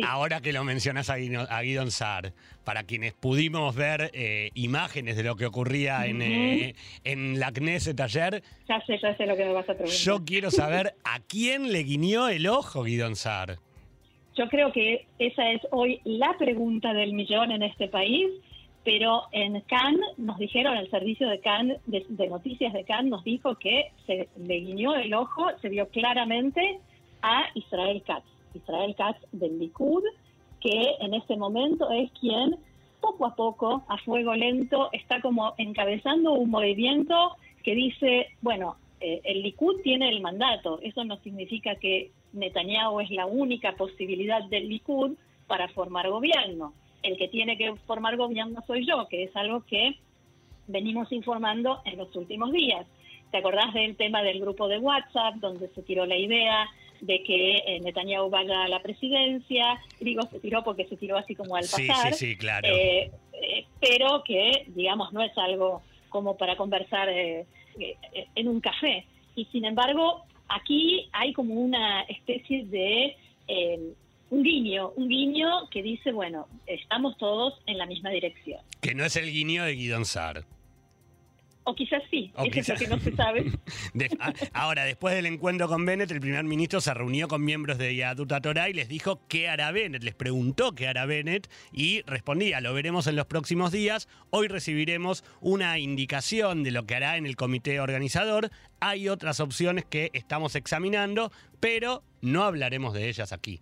Ahora 0.06 0.40
que 0.40 0.52
lo 0.52 0.64
mencionas 0.64 1.10
a, 1.10 1.16
Guidon 1.16 1.90
Sar, 1.90 2.32
para 2.64 2.84
quienes 2.84 3.12
pudimos 3.14 3.74
ver 3.74 4.10
eh, 4.14 4.50
imágenes 4.54 5.16
de 5.16 5.22
lo 5.22 5.36
que 5.36 5.46
ocurría 5.46 6.06
en, 6.06 6.22
eh, 6.22 6.74
en 7.04 7.40
la 7.40 7.52
Knesset 7.52 7.98
ayer. 8.00 8.42
Ya 8.68 8.80
sé, 8.86 8.98
ya 9.02 9.16
sé 9.16 9.26
lo 9.26 9.36
que 9.36 9.44
me 9.44 9.52
vas 9.52 9.68
a 9.68 9.74
preguntar. 9.74 9.96
Yo 9.96 10.24
quiero 10.24 10.50
saber 10.50 10.94
a 11.04 11.20
quién 11.20 11.72
le 11.72 11.82
guiñó 11.82 12.28
el 12.28 12.46
ojo 12.46 12.84
Guidon 12.84 13.16
Sar. 13.16 13.56
Yo 14.36 14.48
creo 14.48 14.72
que 14.72 15.06
esa 15.18 15.50
es 15.50 15.62
hoy 15.72 16.00
la 16.04 16.36
pregunta 16.38 16.92
del 16.92 17.12
millón 17.12 17.50
en 17.50 17.64
este 17.64 17.88
país, 17.88 18.30
pero 18.84 19.24
en 19.32 19.60
Cannes 19.62 20.16
nos 20.16 20.38
dijeron, 20.38 20.76
el 20.76 20.88
servicio 20.90 21.28
de 21.28 21.40
Cannes, 21.40 21.80
de, 21.86 22.06
de 22.08 22.28
noticias 22.28 22.72
de 22.72 22.84
Cannes, 22.84 23.10
nos 23.10 23.24
dijo 23.24 23.56
que 23.56 23.90
se 24.06 24.28
le 24.36 24.60
guiñó 24.60 24.94
el 24.94 25.12
ojo, 25.14 25.48
se 25.60 25.68
vio 25.68 25.88
claramente 25.88 26.78
a 27.22 27.46
Israel 27.54 28.02
Katz. 28.06 28.37
Israel 28.58 28.94
Katz 28.96 29.20
del 29.32 29.58
Likud, 29.58 30.02
que 30.60 30.96
en 31.00 31.14
este 31.14 31.36
momento 31.36 31.90
es 31.90 32.10
quien 32.12 32.56
poco 33.00 33.26
a 33.26 33.34
poco, 33.34 33.84
a 33.88 33.98
fuego 33.98 34.34
lento, 34.34 34.90
está 34.92 35.20
como 35.20 35.54
encabezando 35.56 36.32
un 36.32 36.50
movimiento 36.50 37.36
que 37.62 37.74
dice, 37.74 38.28
bueno, 38.42 38.76
eh, 39.00 39.20
el 39.24 39.42
Likud 39.42 39.80
tiene 39.82 40.08
el 40.08 40.20
mandato, 40.20 40.80
eso 40.82 41.04
no 41.04 41.16
significa 41.18 41.76
que 41.76 42.10
Netanyahu 42.32 43.00
es 43.00 43.10
la 43.10 43.26
única 43.26 43.72
posibilidad 43.72 44.42
del 44.44 44.68
Likud 44.68 45.12
para 45.46 45.68
formar 45.68 46.08
gobierno. 46.10 46.74
El 47.02 47.16
que 47.16 47.28
tiene 47.28 47.56
que 47.56 47.74
formar 47.86 48.16
gobierno 48.16 48.62
soy 48.66 48.86
yo, 48.86 49.06
que 49.08 49.24
es 49.24 49.36
algo 49.36 49.64
que 49.64 49.96
venimos 50.66 51.10
informando 51.12 51.80
en 51.84 51.96
los 51.96 52.14
últimos 52.16 52.52
días. 52.52 52.86
¿Te 53.30 53.38
acordás 53.38 53.72
del 53.74 53.96
tema 53.96 54.22
del 54.22 54.40
grupo 54.40 54.68
de 54.68 54.78
WhatsApp, 54.78 55.36
donde 55.36 55.68
se 55.68 55.82
tiró 55.82 56.06
la 56.06 56.16
idea 56.16 56.68
de 57.00 57.22
que 57.22 57.56
eh, 57.56 57.80
Netanyahu 57.80 58.30
vaya 58.30 58.64
a 58.64 58.68
la 58.68 58.82
presidencia. 58.82 59.80
Digo, 60.00 60.22
se 60.30 60.40
tiró 60.40 60.62
porque 60.64 60.86
se 60.86 60.96
tiró 60.96 61.16
así 61.16 61.34
como 61.34 61.56
al 61.56 61.64
pasar. 61.64 62.14
Sí, 62.14 62.26
sí, 62.26 62.36
claro. 62.36 62.68
Eh, 62.68 63.10
eh, 63.42 63.66
pero 63.80 64.22
que, 64.24 64.64
digamos, 64.68 65.12
no 65.12 65.22
es 65.22 65.36
algo 65.36 65.82
como 66.08 66.36
para 66.36 66.56
conversar 66.56 67.08
en 67.10 68.48
un 68.48 68.60
café. 68.60 69.04
Y 69.34 69.44
sin 69.46 69.64
embargo, 69.64 70.24
aquí 70.48 71.08
hay 71.12 71.32
como 71.32 71.54
una 71.54 72.02
especie 72.02 72.64
de 72.64 73.16
un 74.30 74.42
guiño, 74.42 74.90
un 74.96 75.08
guiño 75.08 75.68
que 75.70 75.82
dice, 75.82 76.12
bueno, 76.12 76.48
estamos 76.66 77.16
todos 77.18 77.54
en 77.66 77.78
la 77.78 77.86
misma 77.86 78.10
dirección. 78.10 78.60
Que 78.80 78.94
no 78.94 79.04
es 79.04 79.16
el 79.16 79.30
guiño 79.30 79.64
de 79.64 79.74
Guidon 79.74 80.04
Sar. 80.04 80.44
O 81.68 81.74
quizás 81.74 82.02
sí, 82.10 82.32
eso 82.34 82.72
es 82.72 82.80
que 82.80 82.88
no 82.88 82.98
se 82.98 83.14
sabe. 83.14 83.52
ahora, 84.54 84.84
después 84.84 85.14
del 85.14 85.26
encuentro 85.26 85.68
con 85.68 85.84
Bennett, 85.84 86.10
el 86.10 86.20
primer 86.20 86.42
ministro 86.44 86.80
se 86.80 86.94
reunió 86.94 87.28
con 87.28 87.44
miembros 87.44 87.76
de 87.76 87.94
Yadut 87.94 88.32
Torah 88.40 88.70
y 88.70 88.72
les 88.72 88.88
dijo 88.88 89.20
qué 89.28 89.50
hará 89.50 89.70
Bennett. 89.70 90.02
Les 90.02 90.14
preguntó 90.14 90.74
qué 90.74 90.88
hará 90.88 91.04
Bennett 91.04 91.50
y 91.70 92.00
respondía, 92.06 92.62
lo 92.62 92.72
veremos 92.72 93.06
en 93.06 93.16
los 93.16 93.26
próximos 93.26 93.70
días. 93.70 94.08
Hoy 94.30 94.48
recibiremos 94.48 95.24
una 95.42 95.78
indicación 95.78 96.62
de 96.62 96.70
lo 96.70 96.86
que 96.86 96.94
hará 96.94 97.18
en 97.18 97.26
el 97.26 97.36
comité 97.36 97.80
organizador. 97.80 98.50
Hay 98.80 99.10
otras 99.10 99.38
opciones 99.38 99.84
que 99.84 100.10
estamos 100.14 100.54
examinando, 100.54 101.30
pero 101.60 102.02
no 102.22 102.44
hablaremos 102.44 102.94
de 102.94 103.10
ellas 103.10 103.32
aquí. 103.34 103.60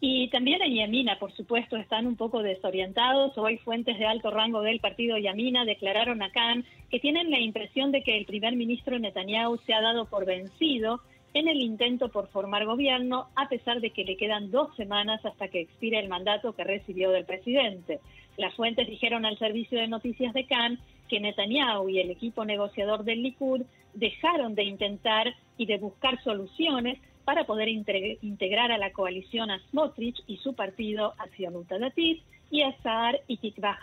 Y 0.00 0.28
también 0.28 0.60
en 0.60 0.74
Yamina, 0.74 1.18
por 1.18 1.32
supuesto, 1.32 1.76
están 1.76 2.06
un 2.06 2.16
poco 2.16 2.42
desorientados. 2.42 3.36
Hoy 3.38 3.56
fuentes 3.58 3.98
de 3.98 4.04
alto 4.04 4.30
rango 4.30 4.60
del 4.60 4.78
partido 4.80 5.16
Yamina 5.16 5.64
declararon 5.64 6.22
a 6.22 6.30
Khan 6.30 6.64
que 6.90 7.00
tienen 7.00 7.30
la 7.30 7.40
impresión 7.40 7.92
de 7.92 8.02
que 8.02 8.18
el 8.18 8.26
primer 8.26 8.56
ministro 8.56 8.98
Netanyahu 8.98 9.58
se 9.64 9.72
ha 9.72 9.80
dado 9.80 10.04
por 10.04 10.26
vencido 10.26 11.00
en 11.32 11.48
el 11.48 11.60
intento 11.60 12.08
por 12.08 12.28
formar 12.28 12.64
gobierno, 12.64 13.28
a 13.36 13.48
pesar 13.48 13.80
de 13.80 13.90
que 13.90 14.04
le 14.04 14.16
quedan 14.16 14.50
dos 14.50 14.74
semanas 14.76 15.24
hasta 15.24 15.48
que 15.48 15.60
expire 15.60 15.98
el 15.98 16.08
mandato 16.08 16.54
que 16.54 16.64
recibió 16.64 17.10
del 17.10 17.24
presidente. 17.24 18.00
Las 18.36 18.54
fuentes 18.54 18.86
dijeron 18.86 19.24
al 19.24 19.38
servicio 19.38 19.78
de 19.78 19.88
noticias 19.88 20.34
de 20.34 20.46
Khan 20.46 20.78
que 21.08 21.20
Netanyahu 21.20 21.88
y 21.88 22.00
el 22.00 22.10
equipo 22.10 22.44
negociador 22.44 23.04
del 23.04 23.22
Likud 23.22 23.62
dejaron 23.94 24.54
de 24.54 24.64
intentar 24.64 25.34
y 25.56 25.66
de 25.66 25.78
buscar 25.78 26.22
soluciones 26.22 26.98
para 27.26 27.44
poder 27.44 27.68
integrar 27.68 28.70
a 28.70 28.78
la 28.78 28.92
coalición 28.92 29.50
a 29.50 29.58
Smotrich 29.70 30.22
y 30.28 30.36
su 30.36 30.54
partido 30.54 31.12
Acción 31.18 31.66
Datit 31.68 32.22
y 32.52 32.62
a 32.62 32.72
Saar 32.82 33.20
y 33.26 33.38
Tikva 33.38 33.76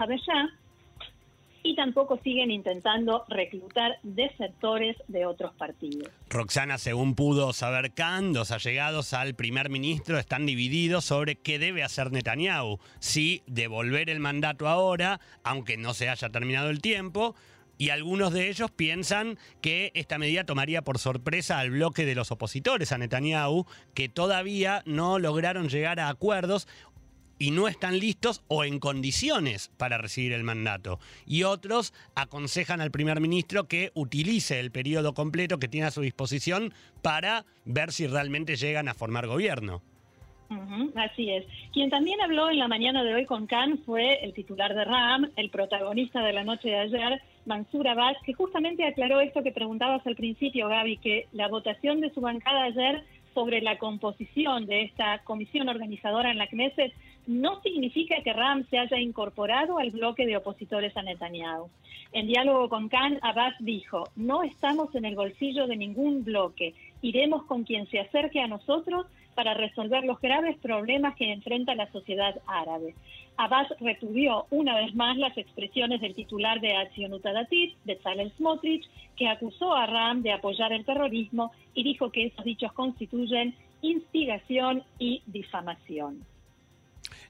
y 1.61 1.75
tampoco 1.75 2.19
siguen 2.23 2.51
intentando 2.51 3.25
reclutar 3.27 3.97
desertores 4.03 4.95
de 5.07 5.25
otros 5.25 5.53
partidos. 5.55 6.09
Roxana, 6.29 6.77
según 6.77 7.15
pudo 7.15 7.51
saber 7.53 7.93
Khan, 7.93 8.33
los 8.33 8.51
allegados 8.51 9.13
al 9.13 9.33
primer 9.33 9.69
ministro 9.69 10.17
están 10.19 10.45
divididos 10.45 11.05
sobre 11.05 11.35
qué 11.35 11.59
debe 11.59 11.83
hacer 11.83 12.11
Netanyahu, 12.11 12.79
si 12.99 13.43
devolver 13.47 14.09
el 14.09 14.19
mandato 14.19 14.69
ahora, 14.69 15.19
aunque 15.43 15.77
no 15.77 15.93
se 15.93 16.09
haya 16.09 16.29
terminado 16.29 16.69
el 16.69 16.81
tiempo, 16.81 17.35
y 17.77 17.89
algunos 17.89 18.33
de 18.33 18.49
ellos 18.49 18.71
piensan 18.71 19.37
que 19.61 19.91
esta 19.95 20.17
medida 20.17 20.45
tomaría 20.45 20.83
por 20.83 20.99
sorpresa 20.99 21.59
al 21.59 21.71
bloque 21.71 22.05
de 22.05 22.15
los 22.15 22.31
opositores 22.31 22.91
a 22.91 22.97
Netanyahu, 22.97 23.65
que 23.93 24.09
todavía 24.09 24.83
no 24.85 25.19
lograron 25.19 25.69
llegar 25.69 25.99
a 25.99 26.09
acuerdos 26.09 26.67
y 27.39 27.51
no 27.51 27.67
están 27.67 27.99
listos 27.99 28.43
o 28.47 28.63
en 28.63 28.79
condiciones 28.79 29.71
para 29.77 29.97
recibir 29.97 30.33
el 30.33 30.43
mandato. 30.43 30.99
Y 31.25 31.43
otros 31.43 31.93
aconsejan 32.15 32.79
al 32.79 32.91
primer 32.91 33.19
ministro 33.19 33.67
que 33.67 33.91
utilice 33.95 34.59
el 34.59 34.71
periodo 34.71 35.13
completo 35.13 35.57
que 35.57 35.67
tiene 35.67 35.87
a 35.87 35.91
su 35.91 36.01
disposición 36.01 36.73
para 37.01 37.45
ver 37.65 37.91
si 37.91 38.07
realmente 38.07 38.55
llegan 38.55 38.87
a 38.87 38.93
formar 38.93 39.27
gobierno 39.27 39.81
así 40.95 41.31
es. 41.31 41.45
Quien 41.71 41.89
también 41.89 42.21
habló 42.21 42.49
en 42.49 42.59
la 42.59 42.67
mañana 42.67 43.03
de 43.03 43.13
hoy 43.13 43.25
con 43.25 43.47
Khan 43.47 43.79
fue 43.85 44.23
el 44.23 44.33
titular 44.33 44.73
de 44.73 44.85
RAM, 44.85 45.31
el 45.35 45.49
protagonista 45.49 46.21
de 46.21 46.33
la 46.33 46.43
noche 46.43 46.69
de 46.69 46.79
ayer, 46.79 47.21
Mansur 47.45 47.87
Abbas, 47.87 48.17
que 48.25 48.33
justamente 48.33 48.85
aclaró 48.85 49.19
esto 49.19 49.43
que 49.43 49.51
preguntabas 49.51 50.05
al 50.07 50.15
principio, 50.15 50.67
Gaby, 50.67 50.97
que 50.97 51.27
la 51.33 51.47
votación 51.47 52.01
de 52.01 52.09
su 52.11 52.21
bancada 52.21 52.63
ayer 52.63 53.03
sobre 53.33 53.61
la 53.61 53.77
composición 53.77 54.65
de 54.65 54.83
esta 54.83 55.19
comisión 55.23 55.67
organizadora 55.67 56.31
en 56.31 56.37
la 56.37 56.47
Knesset 56.47 56.93
no 57.25 57.61
significa 57.61 58.15
que 58.23 58.33
Ram 58.33 58.65
se 58.69 58.77
haya 58.77 58.99
incorporado 58.99 59.79
al 59.79 59.91
bloque 59.91 60.25
de 60.25 60.37
opositores 60.37 60.95
a 60.97 61.01
Netanyahu. 61.01 61.69
En 62.11 62.27
diálogo 62.27 62.69
con 62.69 62.89
Khan, 62.89 63.19
Abbas 63.21 63.55
dijo, 63.59 64.03
no 64.15 64.43
estamos 64.43 64.93
en 64.93 65.05
el 65.05 65.15
bolsillo 65.15 65.67
de 65.67 65.77
ningún 65.77 66.23
bloque, 66.23 66.75
iremos 67.01 67.43
con 67.45 67.63
quien 67.63 67.87
se 67.87 67.99
acerque 67.99 68.39
a 68.39 68.47
nosotros 68.47 69.07
para 69.33 69.53
resolver 69.53 70.03
los 70.03 70.19
graves 70.19 70.57
problemas 70.57 71.15
que 71.15 71.31
enfrenta 71.31 71.75
la 71.75 71.91
sociedad 71.91 72.35
árabe. 72.47 72.95
Abbas 73.37 73.67
retuvió 73.79 74.45
una 74.51 74.75
vez 74.75 74.93
más 74.95 75.17
las 75.17 75.37
expresiones 75.37 76.01
del 76.01 76.15
titular 76.15 76.61
de 76.61 76.75
Acción 76.75 77.13
Utadatit, 77.13 77.75
Bezalel 77.83 78.31
Smotrich, 78.37 78.87
que 79.15 79.27
acusó 79.27 79.73
a 79.73 79.85
Ram 79.85 80.21
de 80.21 80.31
apoyar 80.31 80.71
el 80.71 80.85
terrorismo 80.85 81.51
y 81.73 81.83
dijo 81.83 82.11
que 82.11 82.27
esos 82.27 82.45
dichos 82.45 82.71
constituyen 82.73 83.55
instigación 83.81 84.83
y 84.99 85.21
difamación 85.25 86.25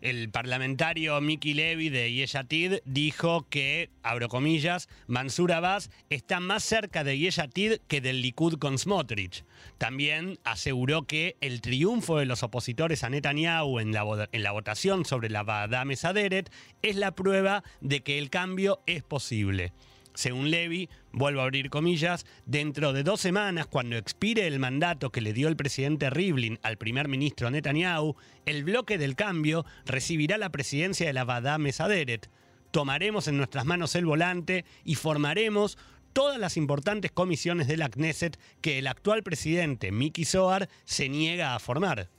el 0.04 0.30
parlamentario 0.30 1.20
Miki 1.22 1.54
Levy 1.54 1.88
de 1.88 2.12
Yeshatid 2.12 2.80
dijo 2.84 3.48
que, 3.50 3.90
abro 4.04 4.28
comillas, 4.28 4.90
Mansur 5.08 5.54
Abbas 5.54 5.92
está 6.10 6.42
más 6.42 6.66
cerca 6.66 7.06
de 7.06 7.18
Yeshatid 7.18 7.78
que 7.88 8.02
del 8.02 8.22
Likud 8.22 8.60
con 8.60 8.78
Smotrich. 8.78 9.46
También 9.78 10.40
aseguró 10.44 11.04
que 11.08 11.38
el 11.40 11.62
triunfo 11.62 12.18
de 12.18 12.26
los 12.26 12.44
opositores 12.44 13.06
a 13.06 13.10
Netanyahu 13.10 13.80
en 13.80 13.94
la, 13.94 14.28
en 14.34 14.44
la 14.44 14.52
votación 14.52 15.06
sobre 15.06 15.30
la 15.30 15.44
Badame 15.44 15.96
Saderet 15.96 16.52
es 16.82 16.98
la 16.98 17.16
prueba 17.16 17.64
de 17.80 18.04
que 18.04 18.20
el 18.20 18.30
cambio 18.30 18.82
es 18.86 19.04
posible. 19.04 19.72
Según 20.16 20.52
Levy, 20.52 20.90
vuelvo 21.14 21.42
a 21.42 21.44
abrir 21.44 21.70
comillas, 21.70 22.26
dentro 22.46 22.92
de 22.92 23.04
dos 23.04 23.22
semanas, 23.22 23.68
cuando 23.68 23.96
expire 23.96 24.46
el 24.48 24.60
mandato 24.60 25.12
que 25.12 25.22
le 25.22 25.32
dio 25.32 25.48
el 25.48 25.56
presidente 25.56 26.10
Rivlin 26.10 26.60
al 26.64 26.78
primer 26.78 27.08
ministro 27.08 27.50
Netanyahu, 27.50 28.16
el 28.46 28.64
bloque 28.64 28.98
del 28.98 29.16
cambio 29.16 29.66
recibirá 29.86 30.38
la 30.38 30.50
presidencia 30.50 31.08
de 31.08 31.14
la 31.14 31.24
Badá 31.24 31.58
Mesaderet. 31.58 32.30
Tomaremos 32.72 33.28
en 33.28 33.38
nuestras 33.38 33.66
manos 33.66 33.96
el 33.96 34.06
volante 34.06 34.66
y 34.84 34.96
formaremos 34.96 35.78
todas 36.12 36.40
las 36.40 36.58
importantes 36.58 37.12
comisiones 37.12 37.68
de 37.68 37.78
la 37.78 37.90
Knesset 37.90 38.40
que 38.62 38.80
el 38.80 38.88
actual 38.88 39.24
presidente 39.24 39.92
Miki 39.92 40.26
Zohar 40.26 40.68
se 40.84 41.10
niega 41.10 41.56
a 41.56 41.60
formar. 41.60 42.10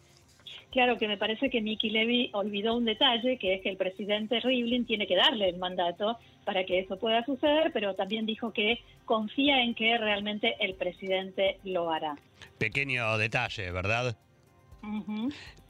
Claro 0.70 0.98
que 0.98 1.06
me 1.06 1.16
parece 1.16 1.50
que 1.50 1.60
Miki 1.60 1.90
Levy 1.90 2.30
olvidó 2.32 2.76
un 2.76 2.84
detalle, 2.84 3.38
que 3.38 3.54
es 3.54 3.62
que 3.62 3.70
el 3.70 3.76
presidente 3.76 4.40
Rivlin 4.40 4.84
tiene 4.86 5.06
que 5.06 5.14
darle 5.14 5.48
el 5.48 5.56
mandato 5.56 6.18
para 6.44 6.64
que 6.64 6.80
eso 6.80 6.98
pueda 6.98 7.24
suceder, 7.24 7.70
pero 7.72 7.94
también 7.94 8.26
dijo 8.26 8.52
que 8.52 8.80
confía 9.04 9.62
en 9.62 9.74
que 9.74 9.96
realmente 9.98 10.56
el 10.60 10.74
presidente 10.74 11.58
lo 11.64 11.90
hará. 11.90 12.16
Pequeño 12.58 13.18
detalle, 13.18 13.70
¿verdad? 13.70 14.16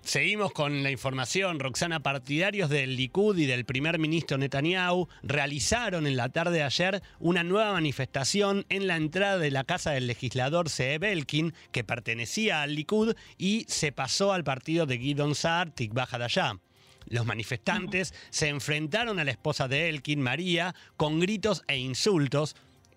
Seguimos 0.04 0.52
con 0.52 0.83
la 0.83 0.90
información. 0.90 1.59
Roxana, 1.61 2.02
partidarios 2.02 2.69
del 2.69 2.97
Likud 2.97 3.38
y 3.38 3.47
del 3.47 3.64
primer 3.64 3.99
ministro 3.99 4.37
Netanyahu 4.37 5.09
realizaron 5.23 6.07
en 6.07 6.16
la 6.16 6.28
tarde 6.28 6.59
de 6.59 6.62
ayer 6.62 7.02
una 7.21 7.43
nueva 7.43 7.73
manifestación 7.73 8.66
en 8.69 8.87
la 8.87 8.97
entrada 8.97 9.38
de 9.38 9.50
la 9.50 9.64
casa 9.64 9.93
del 9.93 10.07
legislador 10.07 10.69
Zeeb 10.69 11.04
Elkin, 11.04 11.54
que 11.73 11.85
pertenecía 11.85 12.61
al 12.61 12.75
Likud 12.75 13.14
y 13.38 13.64
se 13.69 13.93
pasó 13.93 14.35
al 14.35 14.45
partido 14.45 14.85
de 14.85 14.99
Gidon 14.99 15.35
Saar, 15.35 15.71
Tikva 15.71 16.07
Hadashah. 16.11 16.59
Los 17.07 17.27
manifestantes 17.27 18.15
se 18.31 18.49
enfrentaron 18.49 19.19
a 19.19 19.25
la 19.25 19.31
esposa 19.31 19.69
de 19.69 19.89
Elkin, 19.89 20.21
María, 20.21 20.75
con 20.97 21.21
gritos 21.21 21.65
e 21.69 21.77
insultos. 21.77 22.57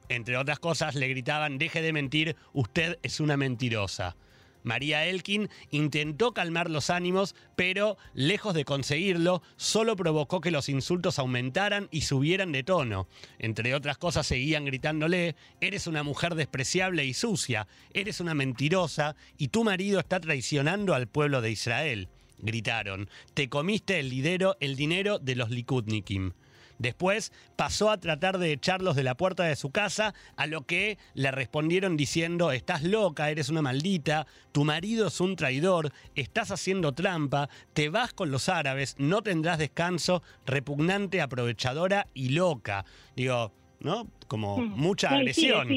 Entre 0.09 0.37
otras 0.37 0.59
cosas, 0.59 0.95
le 0.95 1.09
gritaban, 1.09 1.57
deje 1.57 1.81
de 1.81 1.93
mentir, 1.93 2.35
usted 2.53 2.97
es 3.03 3.19
una 3.19 3.35
mentirosa. 3.37 4.15
María 4.63 5.05
Elkin 5.05 5.49
intentó 5.71 6.33
calmar 6.33 6.69
los 6.69 6.89
ánimos, 6.89 7.35
pero 7.55 7.97
lejos 8.13 8.53
de 8.53 8.65
conseguirlo, 8.65 9.41
solo 9.55 9.95
provocó 9.95 10.41
que 10.41 10.51
los 10.51 10.67
insultos 10.67 11.19
aumentaran 11.19 11.87
y 11.89 12.01
subieran 12.01 12.51
de 12.51 12.63
tono. 12.63 13.07
Entre 13.39 13.73
otras 13.73 13.97
cosas, 13.97 14.27
seguían 14.27 14.65
gritándole, 14.65 15.35
eres 15.61 15.87
una 15.87 16.03
mujer 16.03 16.35
despreciable 16.35 17.05
y 17.05 17.13
sucia, 17.13 17.67
eres 17.93 18.19
una 18.19 18.33
mentirosa 18.33 19.15
y 19.37 19.47
tu 19.47 19.63
marido 19.63 19.99
está 19.99 20.19
traicionando 20.19 20.93
al 20.93 21.07
pueblo 21.07 21.41
de 21.41 21.51
Israel. 21.51 22.09
Gritaron, 22.39 23.09
te 23.33 23.49
comiste 23.49 23.99
el, 23.99 24.11
el 24.59 24.75
dinero 24.75 25.19
de 25.19 25.35
los 25.35 25.49
Likudnikim. 25.49 26.33
Después 26.79 27.31
pasó 27.55 27.89
a 27.89 27.99
tratar 27.99 28.37
de 28.37 28.51
echarlos 28.51 28.95
de 28.95 29.03
la 29.03 29.17
puerta 29.17 29.43
de 29.43 29.55
su 29.55 29.71
casa, 29.71 30.13
a 30.35 30.45
lo 30.45 30.65
que 30.65 30.97
le 31.15 31.31
respondieron 31.31 31.97
diciendo, 31.97 32.51
estás 32.51 32.83
loca, 32.83 33.31
eres 33.31 33.49
una 33.49 33.63
maldita, 33.63 34.27
tu 34.51 34.63
marido 34.63 35.07
es 35.07 35.19
un 35.19 35.35
traidor, 35.35 35.91
estás 36.13 36.51
haciendo 36.51 36.93
trampa, 36.93 37.49
te 37.73 37.89
vas 37.89 38.13
con 38.13 38.29
los 38.29 38.47
árabes, 38.47 38.95
no 38.99 39.23
tendrás 39.23 39.57
descanso, 39.57 40.21
repugnante, 40.45 41.21
aprovechadora 41.21 42.07
y 42.13 42.29
loca. 42.29 42.85
Digo, 43.15 43.53
¿no? 43.79 44.07
Como 44.27 44.57
mm. 44.57 44.73
mucha 44.75 45.09
agresión. 45.09 45.67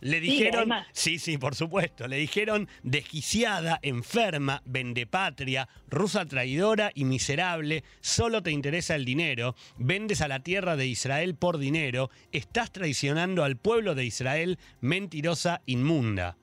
Le 0.00 0.20
dijeron, 0.20 0.70
sí, 0.92 1.18
sí, 1.18 1.38
por 1.38 1.54
supuesto, 1.54 2.06
le 2.06 2.16
dijeron 2.16 2.68
desquiciada, 2.82 3.78
enferma, 3.82 4.62
vendepatria, 4.64 5.68
rusa 5.88 6.26
traidora 6.26 6.90
y 6.94 7.04
miserable, 7.04 7.84
solo 8.00 8.42
te 8.42 8.50
interesa 8.50 8.94
el 8.94 9.04
dinero, 9.04 9.54
vendes 9.76 10.20
a 10.20 10.28
la 10.28 10.40
tierra 10.40 10.76
de 10.76 10.86
Israel 10.86 11.34
por 11.34 11.58
dinero, 11.58 12.10
estás 12.32 12.72
traicionando 12.72 13.44
al 13.44 13.56
pueblo 13.56 13.94
de 13.94 14.04
Israel, 14.04 14.58
mentirosa, 14.80 15.62
inmunda. 15.66 16.36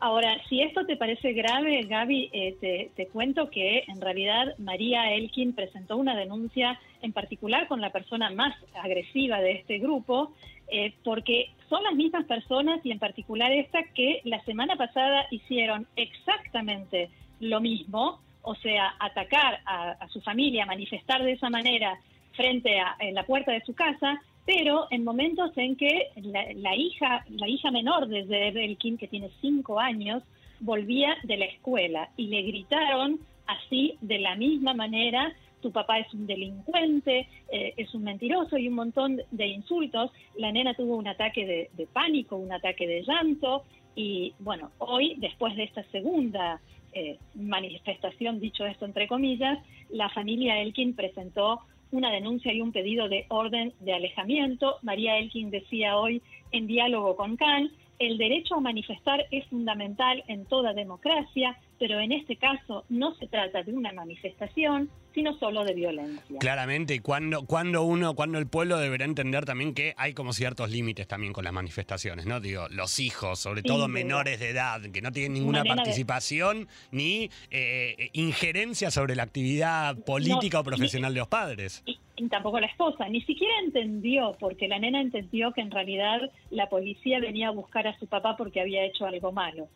Ahora, 0.00 0.36
si 0.48 0.62
esto 0.62 0.86
te 0.86 0.96
parece 0.96 1.32
grave, 1.32 1.82
Gaby, 1.82 2.30
eh, 2.32 2.90
te, 2.94 3.06
cuento 3.08 3.50
que 3.50 3.82
en 3.88 4.00
realidad 4.00 4.54
María 4.58 5.12
Elkin 5.12 5.54
presentó 5.54 5.96
una 5.96 6.14
denuncia 6.14 6.78
en 7.02 7.12
particular 7.12 7.66
con 7.66 7.80
la 7.80 7.90
persona 7.90 8.30
más 8.30 8.54
agresiva 8.80 9.40
de 9.40 9.52
este 9.52 9.78
grupo, 9.78 10.32
eh, 10.68 10.94
porque 11.02 11.50
son 11.68 11.82
las 11.82 11.94
mismas 11.94 12.26
personas 12.26 12.80
y 12.84 12.92
en 12.92 13.00
particular 13.00 13.50
esta 13.50 13.82
que 13.92 14.20
la 14.22 14.40
semana 14.44 14.76
pasada 14.76 15.26
hicieron 15.32 15.88
exactamente 15.96 17.10
lo 17.40 17.60
mismo, 17.60 18.20
o 18.42 18.54
sea, 18.54 18.94
atacar 19.00 19.60
a, 19.66 20.06
su 20.10 20.20
familia, 20.20 20.64
manifestar 20.64 21.24
de 21.24 21.32
esa 21.32 21.50
manera 21.50 21.98
frente 22.38 22.78
a 22.78 22.96
la 23.12 23.26
puerta 23.26 23.52
de 23.52 23.60
su 23.62 23.74
casa, 23.74 24.22
pero 24.46 24.86
en 24.90 25.04
momentos 25.04 25.50
en 25.58 25.76
que 25.76 26.08
la, 26.22 26.74
hija, 26.74 27.26
la 27.28 27.46
hija 27.46 27.70
menor 27.70 28.08
de 28.08 28.50
Belkin, 28.50 28.96
que 28.96 29.08
tiene 29.08 29.28
cinco 29.42 29.78
años, 29.78 30.22
volvía 30.60 31.16
de 31.24 31.36
la 31.36 31.44
escuela 31.44 32.08
y 32.16 32.28
le 32.28 32.42
gritaron 32.42 33.18
así 33.46 33.96
de 34.00 34.18
la 34.20 34.36
misma 34.36 34.72
manera, 34.72 35.34
tu 35.60 35.72
papá 35.72 35.98
es 35.98 36.12
un 36.14 36.26
delincuente, 36.26 37.28
eh, 37.50 37.74
es 37.76 37.92
un 37.94 38.04
mentiroso 38.04 38.56
y 38.56 38.68
un 38.68 38.74
montón 38.74 39.20
de 39.30 39.46
insultos. 39.48 40.12
La 40.36 40.52
nena 40.52 40.74
tuvo 40.74 40.96
un 40.96 41.08
ataque 41.08 41.68
de, 41.76 41.86
pánico, 41.92 42.36
un 42.36 42.52
ataque 42.52 42.86
de 42.86 43.02
llanto 43.02 43.64
y 43.96 44.32
bueno, 44.38 44.70
hoy, 44.78 45.16
después 45.18 45.56
de 45.56 45.64
esta 45.64 45.82
segunda 45.90 46.60
eh, 46.92 47.18
manifestación, 47.34 48.40
dicho 48.40 48.64
esto 48.64 48.84
entre 48.84 49.08
comillas, 49.08 49.58
la 49.90 50.08
familia 50.10 50.60
Elkin 50.60 50.94
presentó 50.94 51.60
una 51.90 52.10
denuncia 52.10 52.52
y 52.52 52.60
un 52.60 52.72
pedido 52.72 53.08
de 53.08 53.26
orden 53.28 53.72
de 53.80 53.94
alejamiento. 53.94 54.76
María 54.82 55.18
Elkin 55.18 55.50
decía 55.50 55.96
hoy 55.96 56.22
en 56.52 56.66
diálogo 56.66 57.16
con 57.16 57.36
Khan, 57.36 57.70
el 57.98 58.18
derecho 58.18 58.56
a 58.56 58.60
manifestar 58.60 59.26
es 59.30 59.46
fundamental 59.46 60.22
en 60.28 60.44
toda 60.46 60.72
democracia, 60.72 61.58
pero 61.78 61.98
en 62.00 62.12
este 62.12 62.36
caso 62.36 62.84
no 62.88 63.14
se 63.16 63.26
trata 63.26 63.62
de 63.62 63.72
una 63.72 63.92
manifestación, 63.92 64.90
sino 65.14 65.36
solo 65.38 65.64
de 65.64 65.74
violencia. 65.74 66.38
Claramente, 66.38 66.94
y 66.94 66.98
cuando, 67.00 67.44
cuando 67.44 67.82
uno, 67.82 68.14
cuando 68.14 68.38
el 68.38 68.46
pueblo 68.46 68.78
deberá 68.78 69.04
entender 69.04 69.44
también 69.44 69.74
que 69.74 69.94
hay 69.96 70.14
como 70.14 70.32
ciertos 70.32 70.70
límites 70.70 71.08
también 71.08 71.32
con 71.32 71.44
las 71.44 71.52
manifestaciones, 71.52 72.26
¿no? 72.26 72.40
Digo, 72.40 72.68
los 72.70 73.00
hijos, 73.00 73.40
sobre 73.40 73.62
todo 73.62 73.88
menores 73.88 74.38
de 74.38 74.50
edad, 74.50 74.80
que 74.92 75.02
no 75.02 75.10
tienen 75.10 75.34
ninguna 75.34 75.64
participación 75.64 76.68
ni 76.92 77.30
eh, 77.50 78.10
injerencia 78.12 78.90
sobre 78.90 79.16
la 79.16 79.24
actividad 79.24 79.96
política 80.04 80.60
o 80.60 80.64
profesional 80.64 81.14
de 81.14 81.18
los 81.18 81.28
padres. 81.28 81.82
Y, 81.84 81.97
tampoco 82.28 82.60
la 82.60 82.66
esposa, 82.66 83.08
ni 83.08 83.20
siquiera 83.22 83.54
entendió, 83.64 84.36
porque 84.40 84.68
la 84.68 84.78
nena 84.78 85.00
entendió 85.00 85.52
que 85.52 85.60
en 85.60 85.70
realidad 85.70 86.20
la 86.50 86.68
policía 86.68 87.20
venía 87.20 87.48
a 87.48 87.52
buscar 87.52 87.86
a 87.86 87.98
su 87.98 88.06
papá 88.06 88.36
porque 88.36 88.60
había 88.60 88.84
hecho 88.84 89.06
algo 89.06 89.32
malo. 89.32 89.68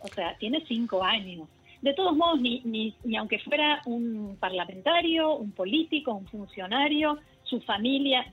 O 0.00 0.08
sea, 0.08 0.36
tiene 0.38 0.64
cinco 0.66 1.02
años 1.02 1.48
de 1.82 1.94
todos 1.94 2.16
modos, 2.16 2.40
ni, 2.40 2.60
ni, 2.64 2.94
ni 3.04 3.16
aunque 3.16 3.38
fuera 3.38 3.82
un 3.86 4.36
parlamentario, 4.40 5.36
un 5.36 5.52
político, 5.52 6.12
un 6.12 6.26
funcionario, 6.26 7.18
su 7.44 7.60
familia, 7.60 8.26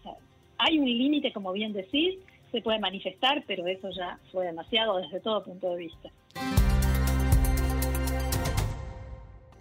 hay 0.58 0.80
un 0.80 0.86
límite, 0.86 1.32
como 1.32 1.52
bien 1.52 1.74
decís, 1.74 2.16
se 2.52 2.62
puede 2.62 2.80
manifestar, 2.80 3.44
pero 3.46 3.68
eso 3.68 3.90
ya 3.92 4.20
fue 4.32 4.46
demasiado 4.46 4.98
desde 4.98 5.20
todo 5.20 5.44
punto 5.44 5.70
de 5.72 5.78
vista. 5.78 6.10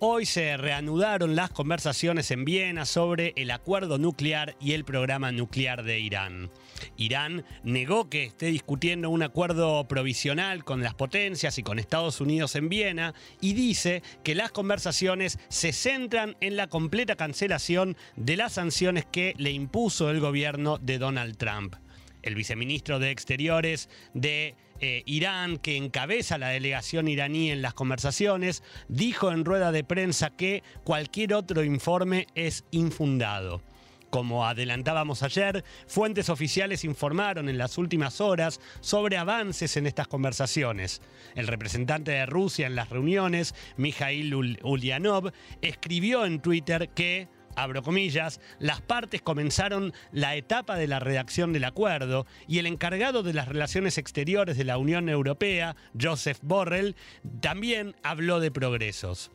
Hoy 0.06 0.26
se 0.26 0.58
reanudaron 0.58 1.34
las 1.34 1.48
conversaciones 1.48 2.30
en 2.30 2.44
Viena 2.44 2.84
sobre 2.84 3.32
el 3.36 3.50
acuerdo 3.50 3.96
nuclear 3.96 4.54
y 4.60 4.72
el 4.72 4.84
programa 4.84 5.32
nuclear 5.32 5.82
de 5.82 5.98
Irán. 5.98 6.50
Irán 6.98 7.46
negó 7.62 8.10
que 8.10 8.24
esté 8.24 8.48
discutiendo 8.48 9.08
un 9.08 9.22
acuerdo 9.22 9.88
provisional 9.88 10.62
con 10.62 10.82
las 10.82 10.92
potencias 10.92 11.56
y 11.56 11.62
con 11.62 11.78
Estados 11.78 12.20
Unidos 12.20 12.54
en 12.54 12.68
Viena 12.68 13.14
y 13.40 13.54
dice 13.54 14.02
que 14.22 14.34
las 14.34 14.52
conversaciones 14.52 15.38
se 15.48 15.72
centran 15.72 16.36
en 16.42 16.58
la 16.58 16.66
completa 16.66 17.16
cancelación 17.16 17.96
de 18.14 18.36
las 18.36 18.52
sanciones 18.52 19.06
que 19.06 19.32
le 19.38 19.52
impuso 19.52 20.10
el 20.10 20.20
gobierno 20.20 20.76
de 20.76 20.98
Donald 20.98 21.38
Trump. 21.38 21.76
El 22.20 22.34
viceministro 22.34 22.98
de 22.98 23.10
Exteriores 23.10 23.88
de 24.12 24.54
eh, 24.84 25.02
Irán, 25.06 25.56
que 25.56 25.78
encabeza 25.78 26.36
la 26.36 26.48
delegación 26.48 27.08
iraní 27.08 27.50
en 27.50 27.62
las 27.62 27.72
conversaciones, 27.72 28.62
dijo 28.86 29.32
en 29.32 29.46
rueda 29.46 29.72
de 29.72 29.82
prensa 29.82 30.28
que 30.28 30.62
cualquier 30.84 31.32
otro 31.32 31.64
informe 31.64 32.26
es 32.34 32.66
infundado. 32.70 33.62
Como 34.10 34.46
adelantábamos 34.46 35.22
ayer, 35.22 35.64
fuentes 35.86 36.28
oficiales 36.28 36.84
informaron 36.84 37.48
en 37.48 37.56
las 37.56 37.78
últimas 37.78 38.20
horas 38.20 38.60
sobre 38.80 39.16
avances 39.16 39.78
en 39.78 39.86
estas 39.86 40.06
conversaciones. 40.06 41.00
El 41.34 41.46
representante 41.46 42.10
de 42.10 42.26
Rusia 42.26 42.66
en 42.66 42.76
las 42.76 42.90
reuniones, 42.90 43.54
Mikhail 43.78 44.34
Ulyanov, 44.62 45.32
escribió 45.62 46.26
en 46.26 46.40
Twitter 46.40 46.90
que 46.90 47.28
abro 47.56 47.82
comillas, 47.82 48.40
las 48.58 48.80
partes 48.80 49.22
comenzaron 49.22 49.92
la 50.12 50.36
etapa 50.36 50.76
de 50.76 50.86
la 50.86 51.00
redacción 51.00 51.52
del 51.52 51.64
acuerdo 51.64 52.26
y 52.46 52.58
el 52.58 52.66
encargado 52.66 53.22
de 53.22 53.34
las 53.34 53.48
relaciones 53.48 53.98
exteriores 53.98 54.56
de 54.56 54.64
la 54.64 54.78
Unión 54.78 55.08
Europea, 55.08 55.76
Joseph 56.00 56.38
Borrell, 56.42 56.96
también 57.40 57.94
habló 58.02 58.40
de 58.40 58.50
progresos. 58.50 59.30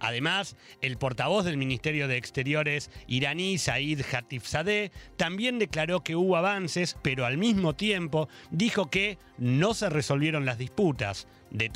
Además, 0.00 0.56
el 0.82 0.98
portavoz 0.98 1.44
del 1.44 1.56
Ministerio 1.56 2.08
de 2.08 2.16
Exteriores 2.16 2.90
iraní, 3.06 3.58
Said 3.58 4.02
Khatibzadeh, 4.02 4.92
también 5.16 5.58
declaró 5.58 6.02
que 6.02 6.16
hubo 6.16 6.36
avances, 6.36 6.96
pero 7.02 7.24
al 7.24 7.38
mismo 7.38 7.74
tiempo 7.74 8.28
dijo 8.50 8.90
que 8.90 9.18
no 9.38 9.72
se 9.72 9.88
resolvieron 9.88 10.44
las 10.44 10.58
disputas. 10.58 11.26
De, 11.50 11.70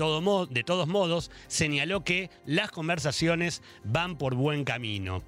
de 0.50 0.64
todos 0.64 0.88
modos, 0.88 1.30
señaló 1.46 2.02
que 2.02 2.30
las 2.44 2.70
conversaciones 2.70 3.62
van 3.84 4.18
por 4.18 4.34
buen 4.34 4.64
camino. 4.64 5.22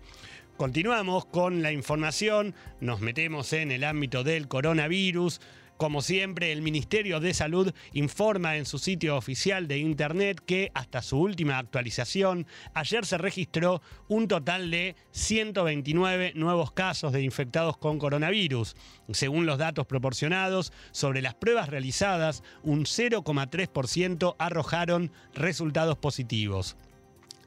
Continuamos 0.60 1.24
con 1.24 1.62
la 1.62 1.72
información, 1.72 2.54
nos 2.82 3.00
metemos 3.00 3.54
en 3.54 3.70
el 3.70 3.82
ámbito 3.82 4.24
del 4.24 4.46
coronavirus. 4.46 5.40
Como 5.78 6.02
siempre, 6.02 6.52
el 6.52 6.60
Ministerio 6.60 7.18
de 7.18 7.32
Salud 7.32 7.72
informa 7.94 8.58
en 8.58 8.66
su 8.66 8.78
sitio 8.78 9.16
oficial 9.16 9.68
de 9.68 9.78
Internet 9.78 10.42
que 10.44 10.70
hasta 10.74 11.00
su 11.00 11.18
última 11.18 11.56
actualización, 11.56 12.46
ayer 12.74 13.06
se 13.06 13.16
registró 13.16 13.80
un 14.06 14.28
total 14.28 14.70
de 14.70 14.96
129 15.12 16.32
nuevos 16.34 16.72
casos 16.72 17.14
de 17.14 17.22
infectados 17.22 17.78
con 17.78 17.98
coronavirus. 17.98 18.76
Según 19.12 19.46
los 19.46 19.56
datos 19.56 19.86
proporcionados, 19.86 20.74
sobre 20.90 21.22
las 21.22 21.36
pruebas 21.36 21.70
realizadas, 21.70 22.42
un 22.62 22.84
0,3% 22.84 24.36
arrojaron 24.38 25.10
resultados 25.32 25.96
positivos. 25.96 26.76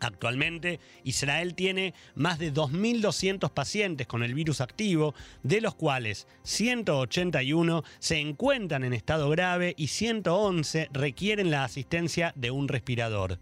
Actualmente, 0.04 0.80
Israel 1.04 1.56
tiene 1.56 1.94
más 2.16 2.40
de 2.40 2.54
2.200 2.54 3.52
pacientes 3.52 4.08
con 4.08 4.24
el 4.24 4.34
virus 4.34 4.62
activo, 4.62 5.16
de 5.44 5.62
los 5.62 5.76
cuales 5.76 6.28
181 6.44 7.84
se 8.00 8.20
encuentran 8.20 8.84
en 8.84 8.94
estado 8.94 9.30
grave 9.30 9.74
y 9.78 9.88
111 9.88 10.90
requieren 10.92 11.52
la 11.52 11.64
asistencia 11.64 12.34
de 12.36 12.52
un 12.52 12.68
respirador. 12.68 13.40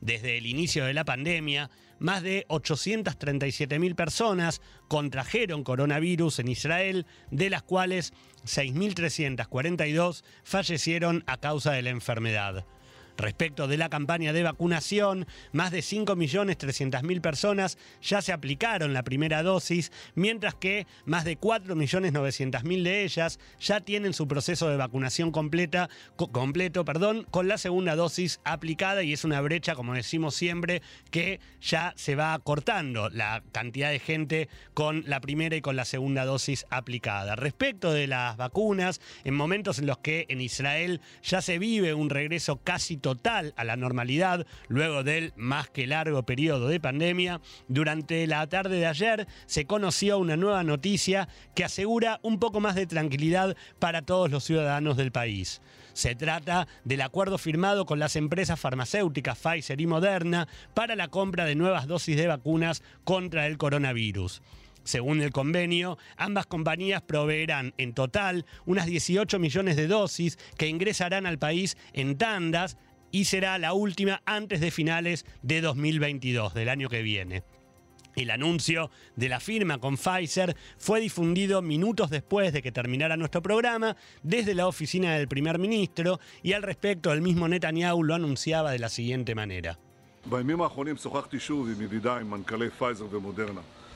Desde 0.00 0.36
el 0.36 0.46
inicio 0.46 0.84
de 0.84 0.94
la 0.94 1.04
pandemia, 1.04 1.70
más 2.00 2.22
de 2.22 2.44
837.000 2.48 3.94
personas 3.94 4.60
contrajeron 4.88 5.62
coronavirus 5.62 6.40
en 6.40 6.48
Israel, 6.48 7.06
de 7.30 7.48
las 7.48 7.62
cuales 7.62 8.12
6.342 8.44 10.24
fallecieron 10.42 11.22
a 11.28 11.36
causa 11.38 11.70
de 11.70 11.82
la 11.82 11.90
enfermedad. 11.90 12.66
Respecto 13.22 13.68
de 13.68 13.76
la 13.76 13.88
campaña 13.88 14.32
de 14.32 14.42
vacunación, 14.42 15.28
más 15.52 15.70
de 15.70 15.78
5.300.000 15.78 17.20
personas 17.20 17.78
ya 18.02 18.20
se 18.20 18.32
aplicaron 18.32 18.92
la 18.92 19.04
primera 19.04 19.44
dosis, 19.44 19.92
mientras 20.16 20.56
que 20.56 20.88
más 21.04 21.24
de 21.24 21.38
4.900.000 21.38 22.82
de 22.82 23.04
ellas 23.04 23.38
ya 23.60 23.80
tienen 23.80 24.12
su 24.12 24.26
proceso 24.26 24.68
de 24.68 24.76
vacunación 24.76 25.30
completa, 25.30 25.88
completo 26.16 26.84
perdón, 26.84 27.24
con 27.30 27.46
la 27.46 27.58
segunda 27.58 27.94
dosis 27.94 28.40
aplicada 28.42 29.04
y 29.04 29.12
es 29.12 29.24
una 29.24 29.40
brecha, 29.40 29.76
como 29.76 29.94
decimos 29.94 30.34
siempre, 30.34 30.82
que 31.12 31.38
ya 31.60 31.94
se 31.96 32.16
va 32.16 32.36
cortando 32.40 33.08
la 33.08 33.44
cantidad 33.52 33.90
de 33.90 34.00
gente 34.00 34.48
con 34.74 35.04
la 35.06 35.20
primera 35.20 35.54
y 35.54 35.60
con 35.60 35.76
la 35.76 35.84
segunda 35.84 36.24
dosis 36.24 36.66
aplicada. 36.70 37.36
Respecto 37.36 37.92
de 37.92 38.08
las 38.08 38.36
vacunas, 38.36 39.00
en 39.22 39.34
momentos 39.34 39.78
en 39.78 39.86
los 39.86 39.98
que 39.98 40.26
en 40.28 40.40
Israel 40.40 41.00
ya 41.22 41.40
se 41.40 41.60
vive 41.60 41.94
un 41.94 42.10
regreso 42.10 42.56
casi 42.56 42.96
total 42.96 43.11
a 43.56 43.64
la 43.64 43.76
normalidad 43.76 44.46
luego 44.68 45.02
del 45.02 45.32
más 45.36 45.68
que 45.68 45.86
largo 45.86 46.22
periodo 46.22 46.68
de 46.68 46.80
pandemia, 46.80 47.40
durante 47.68 48.26
la 48.26 48.46
tarde 48.48 48.78
de 48.78 48.86
ayer 48.86 49.26
se 49.46 49.66
conoció 49.66 50.18
una 50.18 50.36
nueva 50.36 50.62
noticia 50.62 51.28
que 51.54 51.64
asegura 51.64 52.20
un 52.22 52.38
poco 52.38 52.60
más 52.60 52.74
de 52.74 52.86
tranquilidad 52.86 53.56
para 53.78 54.02
todos 54.02 54.30
los 54.30 54.44
ciudadanos 54.44 54.96
del 54.96 55.12
país. 55.12 55.60
Se 55.92 56.14
trata 56.14 56.66
del 56.84 57.02
acuerdo 57.02 57.36
firmado 57.36 57.84
con 57.84 57.98
las 57.98 58.16
empresas 58.16 58.58
farmacéuticas 58.58 59.38
Pfizer 59.38 59.80
y 59.80 59.86
Moderna 59.86 60.48
para 60.74 60.96
la 60.96 61.08
compra 61.08 61.44
de 61.44 61.54
nuevas 61.54 61.86
dosis 61.86 62.16
de 62.16 62.26
vacunas 62.26 62.82
contra 63.04 63.46
el 63.46 63.58
coronavirus. 63.58 64.40
Según 64.84 65.20
el 65.20 65.30
convenio, 65.30 65.96
ambas 66.16 66.46
compañías 66.46 67.02
proveerán 67.02 67.72
en 67.78 67.94
total 67.94 68.46
unas 68.66 68.86
18 68.86 69.38
millones 69.38 69.76
de 69.76 69.86
dosis 69.86 70.38
que 70.56 70.66
ingresarán 70.66 71.26
al 71.26 71.38
país 71.38 71.76
en 71.92 72.18
tandas 72.18 72.76
y 73.12 73.26
será 73.26 73.58
la 73.58 73.74
última 73.74 74.22
antes 74.24 74.60
de 74.60 74.72
finales 74.72 75.24
de 75.42 75.60
2022, 75.60 76.54
del 76.54 76.68
año 76.68 76.88
que 76.88 77.02
viene. 77.02 77.44
El 78.16 78.30
anuncio 78.30 78.90
de 79.16 79.28
la 79.28 79.40
firma 79.40 79.78
con 79.78 79.96
Pfizer 79.96 80.56
fue 80.76 81.00
difundido 81.00 81.62
minutos 81.62 82.10
después 82.10 82.52
de 82.52 82.60
que 82.60 82.72
terminara 82.72 83.16
nuestro 83.16 83.40
programa 83.40 83.96
desde 84.22 84.54
la 84.54 84.66
oficina 84.66 85.14
del 85.14 85.28
primer 85.28 85.58
ministro 85.58 86.20
y 86.42 86.52
al 86.52 86.62
respecto 86.62 87.12
el 87.12 87.22
mismo 87.22 87.48
Netanyahu 87.48 88.02
lo 88.02 88.14
anunciaba 88.14 88.72
de 88.72 88.78
la 88.78 88.88
siguiente 88.88 89.34
manera. 89.34 89.78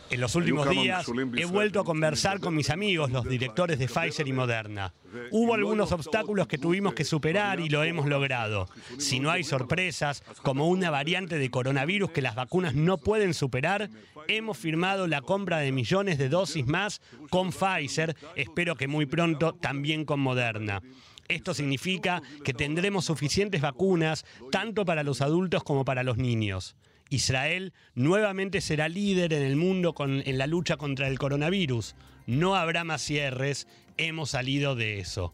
En 0.09 0.21
los 0.21 0.35
últimos 0.37 0.69
días 0.71 1.07
he 1.37 1.45
vuelto 1.45 1.81
a 1.81 1.85
conversar 1.85 2.41
con 2.41 2.55
mis 2.55 2.71
amigos, 2.71 3.11
los 3.11 3.29
directores 3.29 3.79
de 3.79 3.89
Pfizer 3.89 4.29
y 4.29 4.33
Moderna. 4.33 4.95
Hubo 5.31 5.55
algunos 5.55 5.93
obstáculos 5.93 6.47
que 6.47 6.59
tuvimos 6.59 6.95
que 6.95 7.05
superar 7.05 7.59
y 7.61 7.69
lo 7.69 7.83
hemos 7.83 8.07
logrado. 8.07 8.69
Si 8.99 9.19
no 9.19 9.31
hay 9.31 9.43
sorpresas, 9.43 10.23
como 10.43 10.69
una 10.69 10.91
variante 10.91 11.39
de 11.39 11.51
coronavirus 11.51 12.11
que 12.11 12.23
las 12.23 12.35
vacunas 12.35 12.75
no 12.75 12.99
pueden 12.99 13.35
superar, 13.35 13.91
hemos 14.29 14.57
firmado 14.59 15.07
la 15.07 15.23
compra 15.23 15.59
de 15.59 15.73
millones 15.73 16.19
de 16.19 16.29
dosis 16.29 16.67
más 16.67 17.01
con 17.31 17.51
Pfizer, 17.51 18.17
espero 18.37 18.77
que 18.77 18.89
muy 18.89 19.07
pronto 19.07 19.55
también 19.55 20.05
con 20.05 20.21
Moderna. 20.21 20.83
Esto 21.29 21.55
significa 21.55 22.23
que 22.45 22.55
tendremos 22.55 23.05
suficientes 23.05 23.61
vacunas 23.61 24.25
tanto 24.53 24.85
para 24.85 25.03
los 25.03 25.21
adultos 25.21 25.65
como 25.65 25.85
para 25.85 26.05
los 26.05 26.19
niños. 26.19 26.77
Israel 27.09 27.73
nuevamente 27.95 28.61
será 28.61 28.89
líder 28.89 29.33
en 29.33 29.43
el 29.43 29.57
mundo 29.57 29.95
en 29.99 30.39
la 30.39 30.47
lucha 30.47 30.77
contra 30.77 31.09
el 31.09 31.19
coronavirus. 31.19 31.95
No 32.27 32.57
habrá 32.57 32.85
más 32.85 33.03
cierres, 33.03 33.69
hemos 33.97 34.31
salido 34.31 34.75
de 34.75 34.99
eso. 34.99 35.33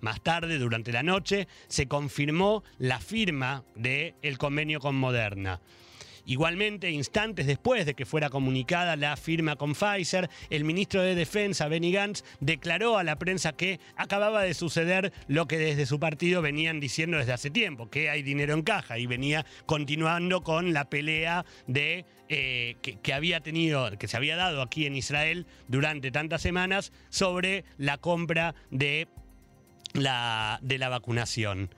Más 0.00 0.20
tarde, 0.20 0.58
durante 0.58 0.92
la 0.92 1.02
noche, 1.02 1.48
se 1.68 1.88
confirmó 1.88 2.62
la 2.78 3.00
firma 3.00 3.64
del 3.74 4.38
convenio 4.38 4.78
con 4.78 4.94
Moderna. 4.94 5.60
Igualmente, 6.26 6.90
instantes 6.90 7.46
después 7.46 7.86
de 7.86 7.94
que 7.94 8.04
fuera 8.04 8.30
comunicada 8.30 8.96
la 8.96 9.16
firma 9.16 9.54
con 9.54 9.74
Pfizer, 9.74 10.28
el 10.50 10.64
ministro 10.64 11.00
de 11.00 11.14
Defensa, 11.14 11.68
Benny 11.68 11.92
Gantz, 11.92 12.24
declaró 12.40 12.98
a 12.98 13.04
la 13.04 13.16
prensa 13.16 13.52
que 13.52 13.78
acababa 13.96 14.42
de 14.42 14.52
suceder 14.54 15.12
lo 15.28 15.46
que 15.46 15.56
desde 15.56 15.86
su 15.86 16.00
partido 16.00 16.42
venían 16.42 16.80
diciendo 16.80 17.18
desde 17.18 17.32
hace 17.32 17.50
tiempo, 17.50 17.88
que 17.90 18.10
hay 18.10 18.22
dinero 18.22 18.54
en 18.54 18.62
caja, 18.62 18.98
y 18.98 19.06
venía 19.06 19.46
continuando 19.66 20.42
con 20.42 20.72
la 20.72 20.90
pelea 20.90 21.44
de 21.68 22.04
eh, 22.28 22.74
que, 22.82 23.14
había 23.14 23.40
tenido, 23.40 23.88
que 23.96 24.08
se 24.08 24.16
había 24.16 24.34
dado 24.34 24.62
aquí 24.62 24.84
en 24.86 24.96
Israel 24.96 25.46
durante 25.68 26.10
tantas 26.10 26.42
semanas 26.42 26.92
sobre 27.08 27.64
la 27.78 27.98
compra 27.98 28.56
de 28.72 29.06
la, 29.94 30.58
de 30.60 30.78
la 30.78 30.88
vacunación. 30.88 31.70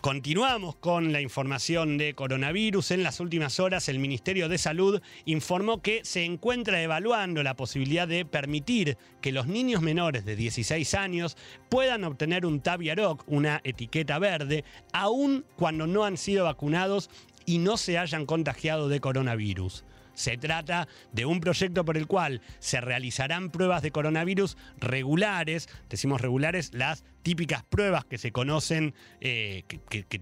Continuamos 0.00 0.76
con 0.76 1.12
la 1.12 1.20
información 1.20 1.98
de 1.98 2.14
coronavirus. 2.14 2.92
En 2.92 3.02
las 3.02 3.18
últimas 3.18 3.58
horas, 3.58 3.88
el 3.88 3.98
Ministerio 3.98 4.48
de 4.48 4.56
Salud 4.56 5.02
informó 5.24 5.82
que 5.82 6.04
se 6.04 6.24
encuentra 6.24 6.80
evaluando 6.80 7.42
la 7.42 7.56
posibilidad 7.56 8.06
de 8.06 8.24
permitir 8.24 8.96
que 9.20 9.32
los 9.32 9.48
niños 9.48 9.82
menores 9.82 10.24
de 10.24 10.36
16 10.36 10.94
años 10.94 11.36
puedan 11.68 12.04
obtener 12.04 12.46
un 12.46 12.60
Taviaroc, 12.60 13.24
una 13.26 13.60
etiqueta 13.64 14.20
verde, 14.20 14.62
aun 14.92 15.44
cuando 15.56 15.88
no 15.88 16.04
han 16.04 16.16
sido 16.16 16.44
vacunados 16.44 17.10
y 17.44 17.58
no 17.58 17.76
se 17.76 17.98
hayan 17.98 18.24
contagiado 18.24 18.88
de 18.88 19.00
coronavirus. 19.00 19.82
Se 20.18 20.36
trata 20.36 20.88
de 21.12 21.26
un 21.26 21.38
proyecto 21.38 21.84
por 21.84 21.96
el 21.96 22.08
cual 22.08 22.42
se 22.58 22.80
realizarán 22.80 23.50
pruebas 23.50 23.82
de 23.82 23.92
coronavirus 23.92 24.56
regulares, 24.78 25.68
decimos 25.88 26.20
regulares, 26.20 26.74
las 26.74 27.04
típicas 27.22 27.62
pruebas 27.62 28.04
que 28.04 28.18
se 28.18 28.32
conocen, 28.32 28.94
eh, 29.20 29.62
que, 29.68 30.02
que 30.02 30.20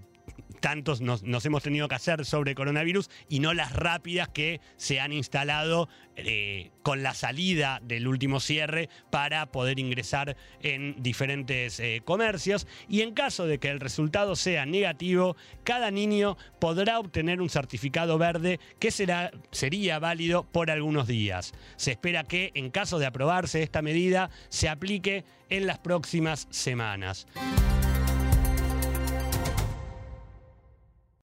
tantos 0.59 1.01
nos, 1.01 1.23
hemos 1.45 1.63
tenido 1.63 1.87
que 1.87 1.95
hacer 1.95 2.25
sobre 2.25 2.55
coronavirus 2.55 3.09
y 3.29 3.39
no 3.39 3.53
las 3.53 3.73
rápidas 3.73 4.29
que 4.29 4.61
se 4.75 4.99
han 4.99 5.13
instalado 5.13 5.89
eh, 6.15 6.71
con 6.83 7.03
la 7.03 7.13
salida 7.13 7.79
del 7.83 8.07
último 8.07 8.39
cierre 8.39 8.89
para 9.09 9.51
poder 9.51 9.79
ingresar 9.79 10.35
en 10.61 10.95
diferentes 11.01 11.79
eh, 11.79 12.01
comercios. 12.03 12.67
Y 12.87 13.01
en 13.01 13.13
caso 13.13 13.45
de 13.45 13.59
que 13.59 13.69
el 13.69 13.79
resultado 13.79 14.35
sea 14.35 14.65
negativo, 14.65 15.35
cada 15.63 15.91
niño 15.91 16.37
podrá 16.59 16.99
obtener 16.99 17.41
un 17.41 17.49
certificado 17.49 18.17
verde 18.17 18.59
que 18.79 18.91
será, 18.91 19.31
sería 19.51 19.99
válido 19.99 20.43
por 20.43 20.71
algunos 20.71 21.07
días. 21.07 21.53
Se 21.75 21.91
espera 21.91 22.23
que 22.23 22.51
en 22.55 22.71
caso 22.71 22.99
de 22.99 23.05
aprobarse 23.05 23.63
esta 23.63 23.81
medida 23.81 24.29
se 24.49 24.69
aplique 24.69 25.23
en 25.49 25.67
las 25.67 25.79
próximas 25.79 26.47
semanas. 26.49 27.27